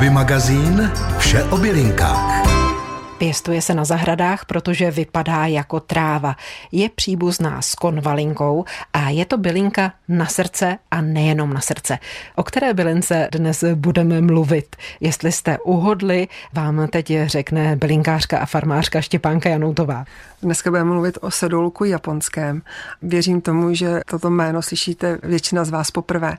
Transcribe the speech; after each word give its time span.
Hobby 0.00 0.10
magazín 0.10 0.92
Vše 1.18 1.44
o 1.44 1.56
bylinkách. 1.56 2.48
Pěstuje 3.18 3.62
se 3.62 3.74
na 3.74 3.84
zahradách, 3.84 4.44
protože 4.44 4.90
vypadá 4.90 5.46
jako 5.46 5.80
tráva. 5.80 6.36
Je 6.72 6.88
příbuzná 6.88 7.62
s 7.62 7.74
konvalinkou 7.74 8.64
a 8.92 9.10
je 9.10 9.24
to 9.24 9.38
bylinka 9.38 9.92
na 10.08 10.26
srdce 10.26 10.78
a 10.90 11.00
nejenom 11.00 11.52
na 11.52 11.60
srdce. 11.60 11.98
O 12.36 12.42
které 12.42 12.74
bylince 12.74 13.28
dnes 13.32 13.64
budeme 13.74 14.20
mluvit? 14.20 14.76
Jestli 15.00 15.32
jste 15.32 15.58
uhodli, 15.58 16.28
vám 16.52 16.88
teď 16.88 17.12
řekne 17.24 17.76
bylinkářka 17.76 18.38
a 18.38 18.46
farmářka 18.46 19.00
Štěpánka 19.00 19.48
Janoutová. 19.48 20.04
Dneska 20.42 20.70
budeme 20.70 20.90
mluvit 20.90 21.18
o 21.20 21.30
sedulku 21.30 21.84
japonském. 21.84 22.62
Věřím 23.02 23.40
tomu, 23.40 23.74
že 23.74 24.00
toto 24.06 24.30
jméno 24.30 24.62
slyšíte 24.62 25.18
většina 25.22 25.64
z 25.64 25.70
vás 25.70 25.90
poprvé. 25.90 26.36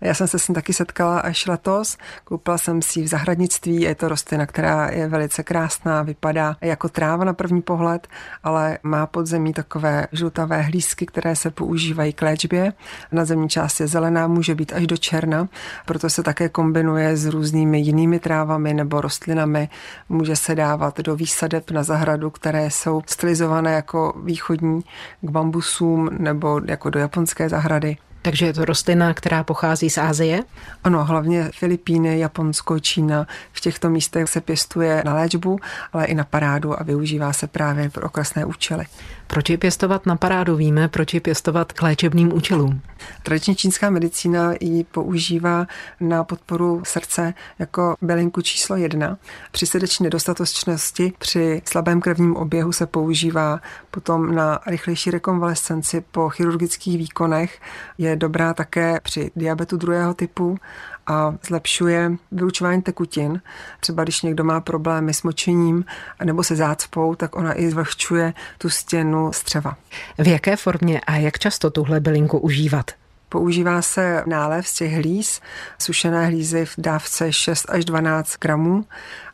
Já 0.00 0.14
jsem 0.14 0.28
se 0.28 0.38
s 0.38 0.46
tím 0.46 0.54
taky 0.54 0.72
setkala 0.72 1.20
až 1.20 1.46
letos. 1.46 1.98
Koupila 2.24 2.58
jsem 2.58 2.82
si 2.82 3.02
v 3.02 3.06
zahradnictví. 3.06 3.80
Je 3.80 3.94
to 3.94 4.08
rostlina, 4.08 4.46
která 4.46 4.88
je 4.88 5.08
velice 5.08 5.42
krásná, 5.42 6.02
vypadá 6.02 6.56
jako 6.60 6.88
tráva 6.88 7.24
na 7.24 7.32
první 7.32 7.62
pohled, 7.62 8.08
ale 8.44 8.78
má 8.82 9.06
pod 9.06 9.26
zemí 9.26 9.52
takové 9.52 10.06
žlutavé 10.12 10.62
hlízky, 10.62 11.06
které 11.06 11.36
se 11.36 11.50
používají 11.50 12.12
k 12.12 12.22
léčbě. 12.22 12.72
Na 13.12 13.24
zemní 13.24 13.48
část 13.48 13.80
je 13.80 13.86
zelená, 13.86 14.26
může 14.26 14.54
být 14.54 14.72
až 14.72 14.86
do 14.86 14.96
černa, 14.96 15.48
proto 15.86 16.10
se 16.10 16.22
také 16.22 16.48
kombinuje 16.48 17.16
s 17.16 17.26
různými 17.26 17.80
jinými 17.80 18.18
trávami 18.18 18.74
nebo 18.74 19.00
rostlinami. 19.00 19.68
Může 20.08 20.36
se 20.36 20.54
dávat 20.54 21.00
do 21.00 21.16
výsadeb 21.16 21.70
na 21.70 21.82
zahradu, 21.82 22.30
které 22.30 22.70
jsou 22.70 23.02
stylizované 23.06 23.41
stylizované 23.42 23.72
jako 23.72 24.14
východní 24.24 24.82
k 25.20 25.30
bambusům 25.30 26.10
nebo 26.18 26.60
jako 26.64 26.90
do 26.90 27.00
japonské 27.00 27.48
zahrady. 27.48 27.96
Takže 28.22 28.46
je 28.46 28.52
to 28.52 28.64
rostlina, 28.64 29.14
která 29.14 29.44
pochází 29.44 29.90
z 29.90 29.98
Ázie? 29.98 30.42
Ano, 30.84 31.04
hlavně 31.04 31.50
Filipíny, 31.54 32.18
Japonsko, 32.18 32.80
Čína. 32.80 33.26
V 33.52 33.60
těchto 33.60 33.90
místech 33.90 34.28
se 34.28 34.40
pěstuje 34.40 35.02
na 35.04 35.14
léčbu, 35.14 35.58
ale 35.92 36.04
i 36.04 36.14
na 36.14 36.24
parádu 36.24 36.80
a 36.80 36.82
využívá 36.82 37.32
se 37.32 37.46
právě 37.46 37.90
pro 37.90 38.06
okrasné 38.06 38.44
účely. 38.44 38.84
Proč 39.32 39.50
ji 39.50 39.56
pěstovat 39.56 40.06
na 40.06 40.16
parádu? 40.16 40.56
Víme, 40.56 40.88
proč 40.88 41.14
ji 41.14 41.20
pěstovat 41.20 41.72
k 41.72 41.82
léčebným 41.82 42.32
účelům? 42.32 42.80
Tradiční 43.22 43.56
čínská 43.56 43.90
medicína 43.90 44.52
ji 44.60 44.84
používá 44.84 45.66
na 46.00 46.24
podporu 46.24 46.82
srdce 46.84 47.34
jako 47.58 47.96
bylinku 48.02 48.40
číslo 48.40 48.76
jedna. 48.76 49.18
Při 49.52 49.66
srdeční 49.66 50.04
nedostatečnosti, 50.04 51.12
při 51.18 51.62
slabém 51.64 52.00
krevním 52.00 52.36
oběhu 52.36 52.72
se 52.72 52.86
používá 52.86 53.60
potom 53.90 54.34
na 54.34 54.60
rychlejší 54.66 55.10
rekonvalescenci 55.10 56.04
po 56.10 56.28
chirurgických 56.28 56.98
výkonech. 56.98 57.60
Je 57.98 58.16
dobrá 58.16 58.54
také 58.54 59.00
při 59.02 59.30
diabetu 59.36 59.76
druhého 59.76 60.14
typu 60.14 60.58
a 61.06 61.34
zlepšuje 61.46 62.12
vylučování 62.32 62.82
tekutin. 62.82 63.40
Třeba 63.80 64.02
když 64.02 64.22
někdo 64.22 64.44
má 64.44 64.60
problémy 64.60 65.14
s 65.14 65.22
močením 65.22 65.84
nebo 66.24 66.42
se 66.42 66.56
zácpou, 66.56 67.14
tak 67.14 67.36
ona 67.36 67.58
i 67.58 67.70
zvlhčuje 67.70 68.34
tu 68.58 68.70
stěnu 68.70 69.32
střeva. 69.32 69.76
V 70.18 70.28
jaké 70.28 70.56
formě 70.56 71.00
a 71.00 71.16
jak 71.16 71.38
často 71.38 71.70
tuhle 71.70 72.00
bylinku 72.00 72.38
užívat? 72.38 72.90
Používá 73.28 73.82
se 73.82 74.22
nálev 74.26 74.68
z 74.68 74.74
těch 74.74 74.92
hlíz, 74.92 75.40
sušené 75.78 76.26
hlízy 76.26 76.64
v 76.64 76.74
dávce 76.78 77.32
6 77.32 77.70
až 77.70 77.84
12 77.84 78.36
gramů. 78.40 78.84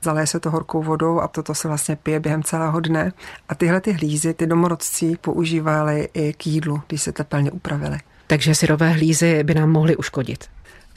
Zaleje 0.02 0.26
se 0.26 0.40
to 0.40 0.50
horkou 0.50 0.82
vodou 0.82 1.20
a 1.20 1.28
toto 1.28 1.54
se 1.54 1.68
vlastně 1.68 1.96
pije 1.96 2.20
během 2.20 2.42
celého 2.42 2.80
dne. 2.80 3.12
A 3.48 3.54
tyhle 3.54 3.80
ty 3.80 3.92
hlízy, 3.92 4.34
ty 4.34 4.46
domorodci 4.46 5.16
používali 5.20 6.08
i 6.14 6.32
k 6.32 6.46
jídlu, 6.46 6.82
když 6.86 7.02
se 7.02 7.12
tepelně 7.12 7.50
upravili. 7.50 7.98
Takže 8.26 8.54
syrové 8.54 8.90
hlízy 8.90 9.44
by 9.44 9.54
nám 9.54 9.70
mohly 9.70 9.96
uškodit 9.96 10.44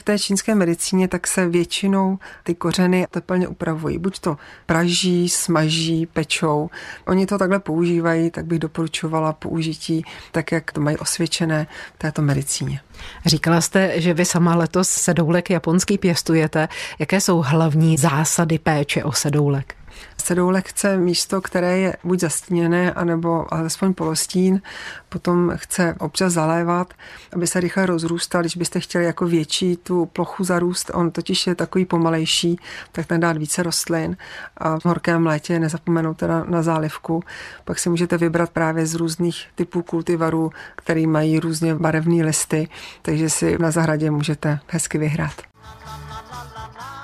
v 0.02 0.04
té 0.04 0.18
čínské 0.18 0.54
medicíně 0.54 1.08
tak 1.08 1.26
se 1.26 1.48
většinou 1.48 2.18
ty 2.42 2.54
kořeny 2.54 3.06
teplně 3.10 3.48
upravují. 3.48 3.98
Buď 3.98 4.18
to 4.18 4.36
praží, 4.66 5.28
smaží, 5.28 6.06
pečou. 6.06 6.70
Oni 7.06 7.26
to 7.26 7.38
takhle 7.38 7.58
používají, 7.58 8.30
tak 8.30 8.46
bych 8.46 8.58
doporučovala 8.58 9.32
použití 9.32 10.04
tak, 10.32 10.52
jak 10.52 10.72
to 10.72 10.80
mají 10.80 10.96
osvědčené 10.96 11.66
v 11.94 11.98
této 11.98 12.22
medicíně. 12.22 12.80
Říkala 13.26 13.60
jste, 13.60 14.00
že 14.00 14.14
vy 14.14 14.24
sama 14.24 14.54
letos 14.54 14.88
sedoulek 14.88 15.50
japonský 15.50 15.98
pěstujete. 15.98 16.68
Jaké 16.98 17.20
jsou 17.20 17.42
hlavní 17.46 17.96
zásady 17.96 18.58
péče 18.58 19.04
o 19.04 19.12
sedoulek? 19.12 19.74
Sedoulek 20.22 20.68
chce 20.68 20.96
místo, 20.96 21.40
které 21.40 21.78
je 21.78 21.96
buď 22.04 22.20
zastíněné, 22.20 22.92
anebo 22.92 23.54
alespoň 23.54 23.94
polostín. 23.94 24.62
Potom 25.08 25.52
chce 25.56 25.94
občas 25.98 26.32
zalévat, 26.32 26.94
aby 27.32 27.46
se 27.46 27.60
rychle 27.60 27.86
rozrůstal. 27.86 28.40
Když 28.40 28.56
byste 28.56 28.80
chtěli 28.80 29.04
jako 29.04 29.26
větší 29.26 29.76
tu 29.76 30.06
plochu 30.06 30.44
zarůst, 30.44 30.90
on 30.94 31.10
totiž 31.10 31.46
je 31.46 31.54
takový 31.54 31.84
pomalejší, 31.84 32.56
tak 32.92 33.06
ten 33.06 33.20
dát 33.20 33.36
více 33.36 33.62
rostlin. 33.62 34.16
A 34.56 34.78
v 34.78 34.84
horkém 34.84 35.26
létě 35.26 35.58
nezapomenout 35.58 36.16
teda 36.16 36.44
na 36.44 36.62
zálivku. 36.62 37.22
Pak 37.64 37.78
si 37.78 37.90
můžete 37.90 38.18
vybrat 38.18 38.50
právě 38.50 38.86
z 38.86 38.94
různých 38.94 39.46
typů 39.54 39.82
kultivarů, 39.82 40.50
který 40.76 41.06
mají 41.06 41.40
různě 41.40 41.74
barevné 41.74 42.24
listy, 42.24 42.68
takže 43.02 43.30
si 43.30 43.58
na 43.58 43.70
zahradě 43.70 44.10
můžete 44.10 44.58
hezky 44.66 44.98
vyhrát. 44.98 45.51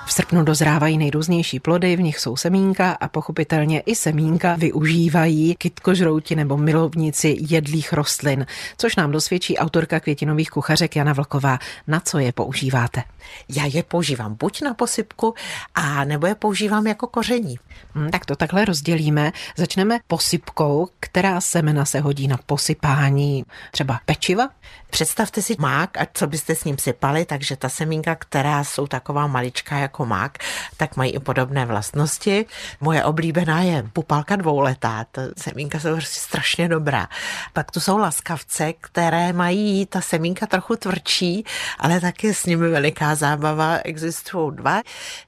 V 0.09 0.13
srpnu 0.13 0.43
dozrávají 0.43 0.97
nejrůznější 0.97 1.59
plody, 1.59 1.95
v 1.95 2.01
nich 2.01 2.19
jsou 2.19 2.35
semínka 2.35 2.91
a 2.91 3.07
pochopitelně 3.07 3.79
i 3.79 3.95
semínka 3.95 4.55
využívají 4.55 5.55
kytkožrouti 5.55 6.35
nebo 6.35 6.57
milovníci 6.57 7.37
jedlých 7.39 7.93
rostlin, 7.93 8.45
což 8.77 8.95
nám 8.95 9.11
dosvědčí 9.11 9.57
autorka 9.57 9.99
květinových 9.99 10.49
kuchařek 10.49 10.95
Jana 10.95 11.13
Vlková. 11.13 11.59
Na 11.87 11.99
co 11.99 12.19
je 12.19 12.31
používáte? 12.31 13.03
Já 13.49 13.65
je 13.65 13.83
používám 13.83 14.35
buď 14.35 14.61
na 14.61 14.73
posypku, 14.73 15.33
a 15.75 16.03
nebo 16.03 16.27
je 16.27 16.35
používám 16.35 16.87
jako 16.87 17.07
koření. 17.07 17.59
Hmm, 17.93 18.11
tak 18.11 18.25
to 18.25 18.35
takhle 18.35 18.65
rozdělíme. 18.65 19.31
Začneme 19.57 19.99
posypkou, 20.07 20.89
která 20.99 21.41
semena 21.41 21.85
se 21.85 21.99
hodí 21.99 22.27
na 22.27 22.37
posypání 22.45 23.45
třeba 23.71 23.99
pečiva. 24.05 24.49
Představte 24.89 25.41
si 25.41 25.55
mák 25.59 25.97
a 25.97 26.07
co 26.13 26.27
byste 26.27 26.55
s 26.55 26.63
ním 26.63 26.77
sypali, 26.77 27.25
takže 27.25 27.55
ta 27.55 27.69
semínka, 27.69 28.15
která 28.15 28.63
jsou 28.63 28.87
taková 28.87 29.27
maličká 29.27 29.77
jako 29.77 30.05
mák, 30.05 30.37
tak 30.77 30.97
mají 30.97 31.11
i 31.11 31.19
podobné 31.19 31.65
vlastnosti. 31.65 32.45
Moje 32.81 33.03
oblíbená 33.03 33.61
je 33.61 33.83
pupalka 33.93 34.35
dvouletá, 34.35 35.05
ta 35.11 35.21
semínka 35.37 35.79
jsou 35.79 35.93
prostě 35.93 36.19
strašně 36.19 36.67
dobrá. 36.67 37.07
Pak 37.53 37.71
tu 37.71 37.79
jsou 37.79 37.97
laskavce, 37.97 38.73
které 38.73 39.33
mají 39.33 39.85
ta 39.85 40.01
semínka 40.01 40.47
trochu 40.47 40.75
tvrdší, 40.75 41.45
ale 41.79 41.99
taky 42.01 42.33
s 42.33 42.45
nimi 42.45 42.69
veliká 42.69 43.15
zábava. 43.19 43.77
Existují 43.83 44.55
dva. 44.55 44.81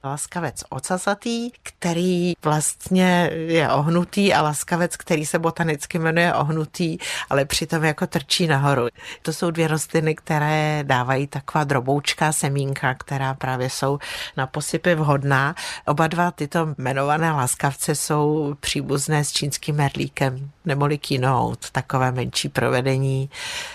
Laskavec 0.04 0.64
ocasatý, 0.70 1.50
který 1.62 2.32
vlastně 2.44 3.30
je 3.32 3.68
ohnutý 3.70 4.34
a 4.34 4.42
laskavec, 4.42 4.96
který 4.96 5.26
se 5.26 5.38
botanicky 5.38 5.98
jmenuje 5.98 6.34
ohnutý, 6.34 6.98
ale 7.30 7.44
přitom 7.44 7.84
jako 7.84 8.06
trčí 8.06 8.46
nahoru. 8.46 8.88
To 9.22 9.32
jsou 9.32 9.50
dvě 9.50 9.68
rostliny, 9.68 10.14
které 10.14 10.84
dávají 10.86 11.26
taková 11.26 11.64
droboučká 11.64 12.32
semínka, 12.32 12.94
která 12.94 13.34
právě 13.34 13.70
jsou 13.70 13.98
na 14.36 14.46
posypy 14.46 14.94
vhodná. 14.94 15.54
Oba 15.86 16.06
dva 16.06 16.30
tyto 16.30 16.68
jmenované 16.78 17.32
laskavce 17.32 17.94
jsou 17.94 18.54
příbuzné 18.60 19.24
s 19.24 19.32
čínským 19.32 19.76
merlíkem, 19.76 20.50
neboli 20.64 20.98
kinout, 20.98 21.70
takové 21.70 22.12
menší 22.12 22.48
provedení. 22.48 23.30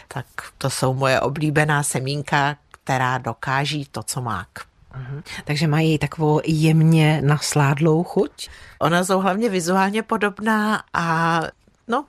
Tak 0.07 0.25
to 0.57 0.69
jsou 0.69 0.93
moje 0.93 1.19
oblíbená 1.19 1.83
semínka, 1.83 2.55
která 2.87 3.17
dokáží 3.17 3.87
to, 3.91 4.03
co 4.03 4.21
mák. 4.21 4.47
Mhm. 4.95 5.23
Takže 5.45 5.67
mají 5.67 5.97
takovou 5.97 6.41
jemně 6.45 7.21
nasládlou 7.25 8.03
chuť? 8.03 8.49
Ona 8.79 9.03
jsou 9.03 9.19
hlavně 9.19 9.49
vizuálně 9.49 10.03
podobná 10.03 10.83
a 10.93 11.41
no, 11.87 12.05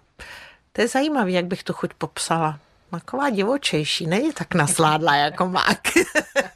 to 0.73 0.81
je 0.81 0.89
zajímavé, 0.89 1.31
jak 1.31 1.45
bych 1.45 1.63
tu 1.65 1.73
chuť 1.73 1.91
popsala 1.99 2.59
taková 2.91 3.31
divočejší, 3.31 4.07
není 4.07 4.33
tak 4.33 4.55
nasládla 4.55 5.17
jako 5.17 5.49
mák. 5.49 5.81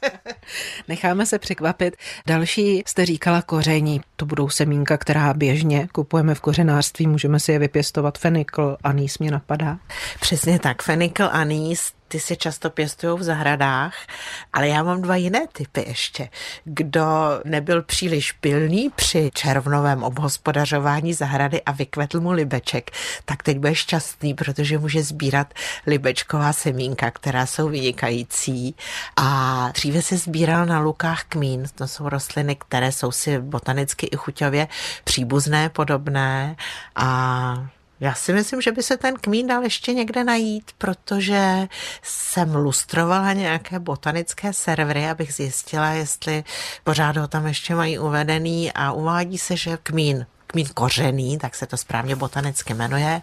Necháme 0.87 1.25
se 1.25 1.39
překvapit. 1.39 1.95
Další 2.27 2.83
jste 2.85 3.05
říkala 3.05 3.41
koření. 3.41 4.01
To 4.15 4.25
budou 4.25 4.49
semínka, 4.49 4.97
která 4.97 5.33
běžně 5.33 5.87
kupujeme 5.91 6.35
v 6.35 6.41
kořenářství. 6.41 7.07
Můžeme 7.07 7.39
si 7.39 7.51
je 7.51 7.59
vypěstovat. 7.59 8.17
Fenikl, 8.17 8.77
anýs 8.83 9.19
mě 9.19 9.31
napadá. 9.31 9.77
Přesně 10.19 10.59
tak. 10.59 10.83
Fenikl, 10.83 11.29
anýs, 11.31 11.91
ty 12.13 12.19
se 12.19 12.35
často 12.35 12.69
pěstují 12.69 13.19
v 13.19 13.23
zahradách, 13.23 13.93
ale 14.53 14.67
já 14.67 14.83
mám 14.83 15.01
dva 15.01 15.15
jiné 15.15 15.47
typy 15.51 15.85
ještě. 15.87 16.29
Kdo 16.63 17.05
nebyl 17.45 17.81
příliš 17.81 18.31
pilný 18.31 18.89
při 18.95 19.31
červnovém 19.33 20.03
obhospodařování 20.03 21.13
zahrady 21.13 21.61
a 21.61 21.71
vykvetl 21.71 22.21
mu 22.21 22.31
libeček, 22.31 22.91
tak 23.25 23.43
teď 23.43 23.57
bude 23.57 23.75
šťastný, 23.75 24.33
protože 24.33 24.77
může 24.77 25.03
sbírat 25.03 25.53
libečková 25.87 26.53
semínka, 26.53 27.11
která 27.11 27.45
jsou 27.45 27.69
vynikající. 27.69 28.75
A 29.15 29.69
dříve 29.73 30.01
se 30.01 30.17
sbíral 30.17 30.65
na 30.65 30.79
lukách 30.79 31.23
kmín, 31.23 31.65
to 31.75 31.87
jsou 31.87 32.09
rostliny, 32.09 32.55
které 32.55 32.91
jsou 32.91 33.11
si 33.11 33.39
botanicky 33.39 34.05
i 34.05 34.17
chuťově 34.17 34.67
příbuzné, 35.03 35.69
podobné 35.69 36.55
a 36.95 37.67
Já 37.99 38.13
si 38.13 38.33
myslím, 38.33 38.61
že 38.61 38.71
by 38.71 38.83
se 38.83 38.97
ten 38.97 39.15
kmín 39.15 39.47
dal 39.47 39.63
ještě 39.63 39.93
někde 39.93 40.23
najít, 40.23 40.71
protože 40.77 41.67
jsem 42.01 42.55
lustrovala 42.55 43.33
nějaké 43.33 43.79
botanické 43.79 44.53
servery, 44.53 45.09
abych 45.09 45.33
zjistila, 45.33 45.89
jestli 45.89 46.43
pořád 46.83 47.17
ho 47.17 47.27
tam 47.27 47.47
ještě 47.47 47.75
mají 47.75 47.99
uvedený 47.99 48.71
a 48.71 48.91
uvádí 48.91 49.37
se, 49.37 49.57
že 49.57 49.77
kmín 49.83 50.25
kmín 50.47 50.67
kořený, 50.73 51.37
tak 51.37 51.55
se 51.55 51.65
to 51.65 51.77
správně 51.77 52.15
botanicky 52.15 52.73
jmenuje, 52.73 53.21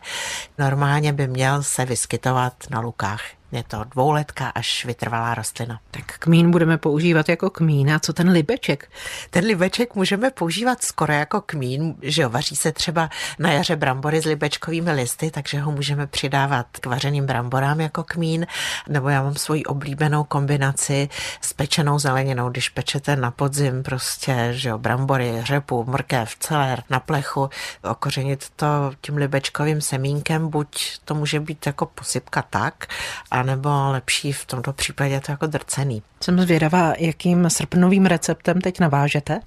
normálně 0.58 1.12
by 1.12 1.26
měl 1.26 1.62
se 1.62 1.84
vyskytovat 1.84 2.52
na 2.70 2.80
lukách. 2.80 3.39
Je 3.52 3.62
to 3.62 3.84
dvouletka 3.84 4.48
až 4.48 4.84
vytrvalá 4.84 5.34
rostlina. 5.34 5.80
Tak 5.90 6.18
kmín 6.18 6.50
budeme 6.50 6.78
používat 6.78 7.28
jako 7.28 7.50
kmín. 7.50 7.92
A 7.92 7.98
co 7.98 8.12
ten 8.12 8.30
libeček? 8.30 8.90
Ten 9.30 9.44
libeček 9.44 9.94
můžeme 9.94 10.30
používat 10.30 10.82
skoro 10.82 11.12
jako 11.12 11.40
kmín, 11.40 11.94
že 12.02 12.22
jo, 12.22 12.28
vaří 12.30 12.56
se 12.56 12.72
třeba 12.72 13.10
na 13.38 13.52
jaře 13.52 13.76
brambory 13.76 14.20
s 14.20 14.24
libečkovými 14.24 14.92
listy, 14.92 15.30
takže 15.30 15.60
ho 15.60 15.72
můžeme 15.72 16.06
přidávat 16.06 16.66
k 16.80 16.86
vařeným 16.86 17.26
bramborám 17.26 17.80
jako 17.80 18.04
kmín, 18.04 18.46
nebo 18.88 19.08
já 19.08 19.22
mám 19.22 19.34
svoji 19.34 19.64
oblíbenou 19.64 20.24
kombinaci 20.24 21.08
s 21.40 21.52
pečenou 21.52 21.98
zeleninou, 21.98 22.48
když 22.48 22.68
pečete 22.68 23.16
na 23.16 23.30
podzim 23.30 23.82
prostě, 23.82 24.48
že 24.50 24.68
jo, 24.68 24.78
brambory, 24.78 25.42
řepu, 25.42 25.84
mrkev, 25.84 26.36
celer 26.40 26.82
na 26.90 27.00
plechu, 27.00 27.50
okořenit 27.82 28.50
to 28.56 28.66
tím 29.00 29.16
libečkovým 29.16 29.80
semínkem, 29.80 30.48
buď 30.48 30.98
to 31.04 31.14
může 31.14 31.40
být 31.40 31.66
jako 31.66 31.86
posypka 31.86 32.42
tak, 32.42 32.86
a 33.30 33.39
anebo 33.40 33.68
lepší 33.90 34.32
v 34.32 34.44
tomto 34.44 34.72
případě 34.72 35.20
to 35.20 35.32
jako 35.32 35.46
drcený. 35.46 36.02
Jsem 36.20 36.40
zvědavá, 36.40 36.92
jakým 36.98 37.50
srpnovým 37.50 38.06
receptem 38.06 38.60
teď 38.60 38.80
navážete? 38.80 39.40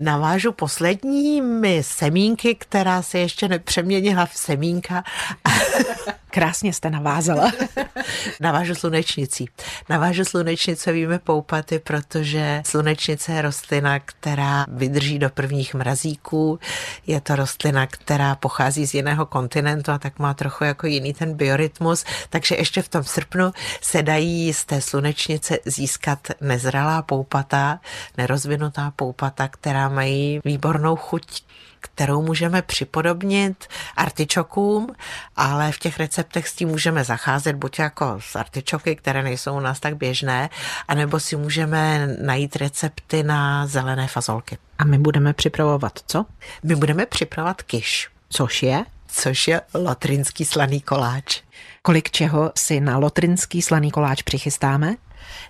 Navážu 0.00 0.52
posledními 0.52 1.82
semínky, 1.82 2.54
která 2.54 3.02
se 3.02 3.18
ještě 3.18 3.48
nepřeměnila 3.48 4.26
v 4.26 4.36
semínka. 4.36 5.04
Krásně 6.36 6.72
jste 6.72 6.90
navázala. 6.90 7.52
Navážu 8.40 8.74
slunečnicí. 8.74 9.48
Navážu 9.88 10.24
slunečnicovými 10.24 11.18
poupaty, 11.18 11.78
protože 11.78 12.62
slunečnice 12.66 13.32
je 13.32 13.42
rostlina, 13.42 13.98
která 13.98 14.66
vydrží 14.68 15.18
do 15.18 15.30
prvních 15.30 15.74
mrazíků. 15.74 16.58
Je 17.06 17.20
to 17.20 17.36
rostlina, 17.36 17.86
která 17.86 18.34
pochází 18.34 18.86
z 18.86 18.94
jiného 18.94 19.26
kontinentu 19.26 19.92
a 19.92 19.98
tak 19.98 20.18
má 20.18 20.34
trochu 20.34 20.64
jako 20.64 20.86
jiný 20.86 21.14
ten 21.14 21.34
biorytmus. 21.34 22.04
Takže 22.30 22.56
ještě 22.56 22.82
v 22.82 22.88
tom 22.88 23.04
srpnu 23.04 23.52
se 23.80 24.02
dají 24.02 24.52
z 24.54 24.64
té 24.64 24.80
slunečnice 24.80 25.58
získat 25.64 26.18
nezralá 26.40 27.02
poupata, 27.02 27.80
nerozvinutá 28.16 28.92
poupata, 28.96 29.48
která 29.48 29.88
mají 29.88 30.40
výbornou 30.44 30.96
chuť 30.96 31.42
kterou 31.80 32.22
můžeme 32.22 32.62
připodobnit 32.62 33.66
artičokům, 33.96 34.94
ale 35.36 35.72
v 35.72 35.78
těch 35.78 35.98
receptech 35.98 36.48
s 36.48 36.54
tím 36.54 36.68
můžeme 36.68 37.04
zacházet 37.04 37.56
buď 37.56 37.78
jako 37.78 38.16
s 38.20 38.36
artičoky, 38.36 38.96
které 38.96 39.22
nejsou 39.22 39.56
u 39.56 39.60
nás 39.60 39.80
tak 39.80 39.96
běžné, 39.96 40.50
anebo 40.88 41.20
si 41.20 41.36
můžeme 41.36 42.08
najít 42.22 42.56
recepty 42.56 43.22
na 43.22 43.66
zelené 43.66 44.08
fazolky. 44.08 44.58
A 44.78 44.84
my 44.84 44.98
budeme 44.98 45.32
připravovat 45.32 45.98
co? 46.06 46.26
My 46.62 46.76
budeme 46.76 47.06
připravovat 47.06 47.62
kiš. 47.62 48.08
Což 48.28 48.62
je? 48.62 48.84
Což 49.08 49.48
je 49.48 49.60
lotrinský 49.74 50.44
slaný 50.44 50.80
koláč. 50.80 51.42
Kolik 51.82 52.10
čeho 52.10 52.52
si 52.56 52.80
na 52.80 52.98
lotrinský 52.98 53.62
slaný 53.62 53.90
koláč 53.90 54.22
přichystáme? 54.22 54.94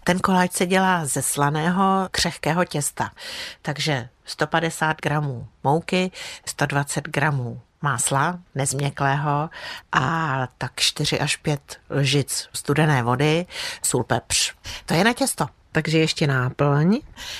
Ten 0.04 0.18
koláč 0.18 0.52
se 0.52 0.66
dělá 0.66 1.06
ze 1.06 1.22
slaného 1.22 2.08
křehkého 2.10 2.64
těsta, 2.64 3.10
takže 3.62 4.08
150 4.26 4.96
gramů 5.02 5.48
mouky, 5.64 6.10
120 6.46 7.08
gramů 7.08 7.60
másla 7.82 8.38
nezměklého 8.54 9.50
a 9.92 10.48
tak 10.58 10.72
4 10.76 11.20
až 11.20 11.36
5 11.36 11.80
lžic 11.90 12.48
studené 12.52 13.02
vody, 13.02 13.46
sůl, 13.82 14.04
pepř. 14.04 14.54
To 14.86 14.94
je 14.94 15.04
na 15.04 15.12
těsto. 15.12 15.46
Takže 15.72 15.98
ještě 15.98 16.26
náplň. 16.26 16.98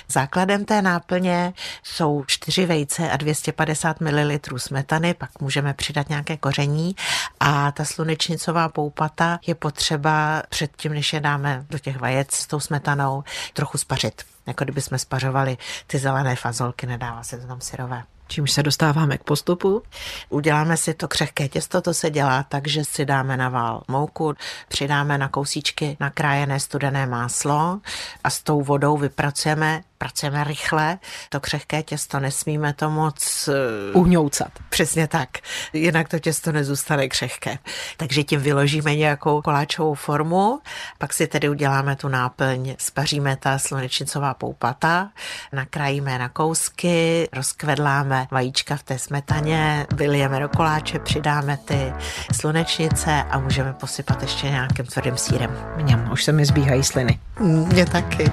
Základem 0.09 0.65
té 0.65 0.83
náplně 0.83 1.53
jsou 1.83 2.25
4 2.27 2.67
vejce 2.67 3.11
a 3.11 3.17
250 3.17 4.01
ml 4.01 4.39
smetany, 4.57 5.15
pak 5.15 5.41
můžeme 5.41 5.75
přidat 5.75 6.09
nějaké 6.09 6.37
koření 6.37 6.97
a 7.41 7.73
ta 7.73 7.85
slunečnicová 7.85 8.69
poupata 8.69 9.39
je 9.47 9.55
potřeba 9.55 10.43
předtím, 10.49 10.93
než 10.93 11.13
je 11.13 11.21
dáme 11.21 11.67
do 11.71 11.79
těch 11.79 12.01
vajec 12.01 12.35
s 12.35 12.47
tou 12.47 12.61
smetanou, 12.61 13.25
trochu 13.53 13.79
spařit. 13.79 14.36
Jako 14.47 14.65
kdyby 14.65 14.81
jsme 14.81 14.99
spařovali 14.99 15.57
ty 15.87 15.99
zelené 15.99 16.37
fazolky, 16.37 16.87
nedává 16.87 17.23
se 17.23 17.39
to 17.41 17.47
tam 17.47 17.61
syrové. 17.61 18.03
Čímž 18.29 18.53
se 18.53 18.63
dostáváme 18.63 19.19
k 19.19 19.25
postupu? 19.25 19.83
Uděláme 20.29 20.77
si 20.77 20.95
to 20.95 21.09
křehké 21.09 21.49
těsto, 21.49 21.81
to 21.81 21.95
se 21.95 22.11
dělá 22.11 22.43
tak, 22.43 22.69
že 22.69 22.85
si 22.85 23.05
dáme 23.05 23.37
na 23.37 23.49
vál 23.49 23.83
mouku, 23.89 24.35
přidáme 24.69 25.19
na 25.19 25.29
kousíčky 25.29 25.97
nakrájené 26.01 26.61
studené 26.61 27.07
máslo 27.07 27.81
a 28.25 28.31
s 28.31 28.43
tou 28.43 28.63
vodou 28.63 28.97
vypracujeme 28.97 29.83
pracujeme 29.99 30.45
rychle, 30.45 30.99
to 31.29 31.41
křehké 31.41 31.83
těsto 31.83 32.21
nesmíme 32.21 32.73
to 32.73 32.91
moc 32.91 33.49
eh, 33.49 33.93
uhňoucat. 33.93 34.53
Přesně 34.69 35.09
tak, 35.09 35.29
jinak 35.73 36.09
to 36.09 36.19
těsto 36.19 36.53
nezůstane 36.53 37.09
křehké. 37.09 37.59
Takže 37.97 38.25
tím 38.25 38.41
vyložíme 38.41 38.97
nějakou 38.97 39.43
koláčovou 39.43 39.95
formu, 39.95 40.61
pak 40.99 41.13
si 41.13 41.27
tedy 41.27 41.49
uděláme 41.49 41.97
tu 41.97 42.09
náplň, 42.09 42.75
spaříme 42.79 43.37
ta 43.37 43.59
slunečnicová 43.59 44.35
poupata, 44.35 45.11
nakrájíme 45.53 46.19
na 46.19 46.29
kousky, 46.29 47.29
rozkvedláme 47.33 48.16
vajíčka 48.31 48.77
v 48.77 48.83
té 48.83 48.99
smetaně, 48.99 49.87
vylijeme 49.95 50.41
do 50.41 50.49
koláče, 50.49 50.99
přidáme 50.99 51.57
ty 51.57 51.93
slunečnice 52.33 53.23
a 53.31 53.39
můžeme 53.39 53.73
posypat 53.73 54.23
ještě 54.23 54.51
nějakým 54.51 54.87
tvrdým 54.87 55.17
sírem. 55.17 55.51
Mňam, 55.77 56.13
už 56.13 56.25
se 56.25 56.33
mi 56.33 56.45
zbíhají 56.45 56.83
sliny. 56.83 57.19
Mně 57.41 57.87
taky. 57.87 58.31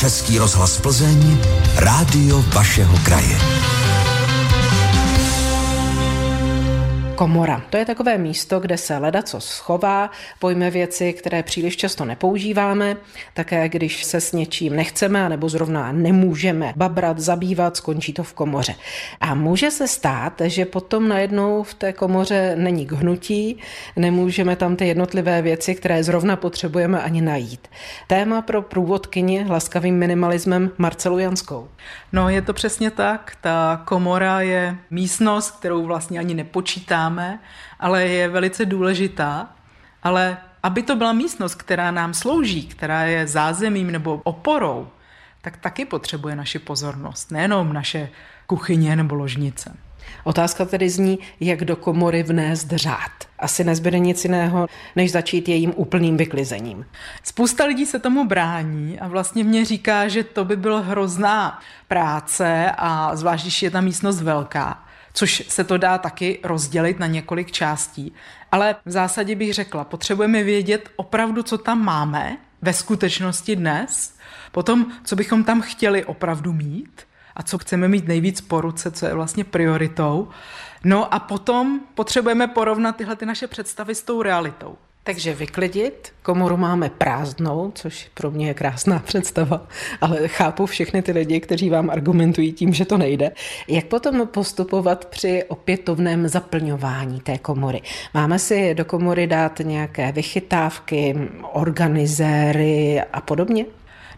Český 0.00 0.38
rozhlas 0.38 0.80
Plzeň, 0.80 1.38
rádio 1.76 2.42
vašeho 2.42 2.98
kraje. 3.04 3.38
Komora. 7.14 7.62
To 7.70 7.76
je 7.76 7.84
takové 7.84 8.18
místo, 8.18 8.60
kde 8.60 8.76
se 8.76 8.98
leda 8.98 9.22
co 9.22 9.40
schová, 9.40 10.10
pojme 10.38 10.70
věci, 10.70 11.12
které 11.12 11.42
příliš 11.42 11.76
často 11.76 12.04
nepoužíváme, 12.04 12.96
také 13.34 13.68
když 13.68 14.04
se 14.04 14.20
s 14.20 14.32
něčím 14.32 14.76
nechceme 14.76 15.28
nebo 15.28 15.48
zrovna 15.48 15.92
nemůžeme 15.92 16.72
babrat, 16.76 17.18
zabývat, 17.18 17.76
skončí 17.76 18.12
to 18.12 18.22
v 18.22 18.32
komoře. 18.32 18.74
A 19.20 19.34
může 19.34 19.70
se 19.70 19.88
stát, 19.88 20.42
že 20.44 20.64
potom 20.64 21.08
najednou 21.08 21.62
v 21.62 21.74
té 21.74 21.92
komoře 21.92 22.56
není 22.56 22.86
k 22.86 22.92
hnutí, 22.92 23.58
nemůžeme 23.96 24.56
tam 24.56 24.76
ty 24.76 24.86
jednotlivé 24.86 25.42
věci, 25.42 25.74
které 25.74 26.04
zrovna 26.04 26.36
potřebujeme 26.36 27.02
ani 27.02 27.20
najít. 27.20 27.68
Téma 28.06 28.42
pro 28.42 28.62
průvodkyni 28.62 29.46
laskavým 29.48 29.98
minimalismem 29.98 30.70
Marcelu 30.78 31.18
Janskou. 31.18 31.68
No, 32.12 32.28
je 32.28 32.42
to 32.42 32.52
přesně 32.52 32.90
tak. 32.90 33.32
Ta 33.40 33.82
komora 33.84 34.40
je 34.40 34.76
místnost, 34.90 35.50
kterou 35.50 35.86
vlastně 35.86 36.18
ani 36.18 36.34
nepočítáme, 37.10 37.38
ale 37.80 38.06
je 38.06 38.28
velice 38.28 38.66
důležitá. 38.66 39.48
Ale 40.02 40.38
aby 40.62 40.82
to 40.82 40.96
byla 40.96 41.12
místnost, 41.12 41.54
která 41.54 41.90
nám 41.90 42.14
slouží, 42.14 42.66
která 42.66 43.04
je 43.04 43.26
zázemím 43.26 43.90
nebo 43.90 44.20
oporou, 44.24 44.88
tak 45.40 45.56
taky 45.56 45.84
potřebuje 45.84 46.36
naši 46.36 46.58
pozornost, 46.58 47.30
nejenom 47.30 47.72
naše 47.72 48.08
kuchyně 48.46 48.96
nebo 48.96 49.14
ložnice. 49.14 49.76
Otázka 50.24 50.64
tedy 50.64 50.90
zní, 50.90 51.18
jak 51.40 51.64
do 51.64 51.76
komory 51.76 52.22
vnést 52.22 52.70
řád. 52.70 53.10
Asi 53.38 53.64
nezbyde 53.64 53.98
nic 53.98 54.24
jiného, 54.24 54.66
než 54.96 55.12
začít 55.12 55.48
jejím 55.48 55.72
úplným 55.76 56.16
vyklizením. 56.16 56.86
Spousta 57.22 57.64
lidí 57.64 57.86
se 57.86 57.98
tomu 57.98 58.26
brání 58.26 59.00
a 59.00 59.08
vlastně 59.08 59.44
mě 59.44 59.64
říká, 59.64 60.08
že 60.08 60.24
to 60.24 60.44
by 60.44 60.56
byla 60.56 60.80
hrozná 60.80 61.60
práce 61.88 62.70
a 62.76 63.16
zvlášť, 63.16 63.44
když 63.44 63.62
je 63.62 63.70
ta 63.70 63.80
místnost 63.80 64.22
velká 64.22 64.84
což 65.12 65.44
se 65.48 65.64
to 65.64 65.78
dá 65.78 65.98
taky 65.98 66.40
rozdělit 66.42 66.98
na 66.98 67.06
několik 67.06 67.52
částí. 67.52 68.12
Ale 68.52 68.76
v 68.84 68.90
zásadě 68.90 69.36
bych 69.36 69.54
řekla, 69.54 69.84
potřebujeme 69.84 70.42
vědět 70.42 70.88
opravdu, 70.96 71.42
co 71.42 71.58
tam 71.58 71.84
máme 71.84 72.36
ve 72.62 72.72
skutečnosti 72.72 73.56
dnes, 73.56 74.14
potom, 74.52 74.92
co 75.04 75.16
bychom 75.16 75.44
tam 75.44 75.60
chtěli 75.60 76.04
opravdu 76.04 76.52
mít 76.52 77.02
a 77.36 77.42
co 77.42 77.58
chceme 77.58 77.88
mít 77.88 78.08
nejvíc 78.08 78.40
po 78.40 78.60
ruce, 78.60 78.90
co 78.90 79.06
je 79.06 79.14
vlastně 79.14 79.44
prioritou. 79.44 80.28
No 80.84 81.14
a 81.14 81.18
potom 81.18 81.80
potřebujeme 81.94 82.46
porovnat 82.46 82.96
tyhle 82.96 83.16
ty 83.16 83.26
naše 83.26 83.46
představy 83.46 83.94
s 83.94 84.02
tou 84.02 84.22
realitou. 84.22 84.78
Takže 85.04 85.34
vyklidit, 85.34 86.12
komoru 86.22 86.56
máme 86.56 86.90
prázdnou, 86.90 87.72
což 87.74 88.10
pro 88.14 88.30
mě 88.30 88.46
je 88.46 88.54
krásná 88.54 88.98
představa, 88.98 89.66
ale 90.00 90.28
chápu 90.28 90.66
všechny 90.66 91.02
ty 91.02 91.12
lidi, 91.12 91.40
kteří 91.40 91.70
vám 91.70 91.90
argumentují 91.90 92.52
tím, 92.52 92.72
že 92.72 92.84
to 92.84 92.98
nejde. 92.98 93.32
Jak 93.68 93.84
potom 93.84 94.26
postupovat 94.26 95.04
při 95.04 95.44
opětovném 95.48 96.28
zaplňování 96.28 97.20
té 97.20 97.38
komory? 97.38 97.82
Máme 98.14 98.38
si 98.38 98.74
do 98.74 98.84
komory 98.84 99.26
dát 99.26 99.58
nějaké 99.58 100.12
vychytávky, 100.12 101.16
organizéry 101.52 103.00
a 103.12 103.20
podobně? 103.20 103.64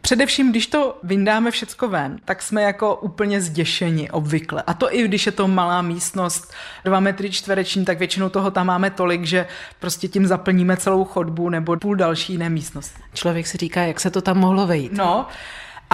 Především, 0.04 0.50
když 0.50 0.66
to 0.66 0.98
vyndáme 1.02 1.50
všecko 1.50 1.88
ven, 1.88 2.18
tak 2.24 2.42
jsme 2.42 2.62
jako 2.62 2.96
úplně 2.96 3.40
zděšeni 3.40 4.10
obvykle. 4.10 4.62
A 4.66 4.74
to 4.74 4.94
i 4.94 5.02
když 5.02 5.26
je 5.26 5.32
to 5.32 5.48
malá 5.48 5.82
místnost, 5.82 6.52
dva 6.84 7.00
metry 7.00 7.30
čtvereční, 7.30 7.84
tak 7.84 7.98
většinou 7.98 8.28
toho 8.28 8.50
tam 8.50 8.66
máme 8.66 8.90
tolik, 8.90 9.24
že 9.24 9.46
prostě 9.80 10.08
tím 10.08 10.26
zaplníme 10.26 10.76
celou 10.76 11.04
chodbu 11.04 11.48
nebo 11.48 11.76
půl 11.76 11.96
další 11.96 12.32
jiné 12.32 12.50
místnosti. 12.50 13.02
Člověk 13.14 13.46
si 13.46 13.58
říká, 13.58 13.82
jak 13.82 14.00
se 14.00 14.10
to 14.10 14.22
tam 14.22 14.38
mohlo 14.38 14.66
vejít. 14.66 14.92
No, 14.92 15.26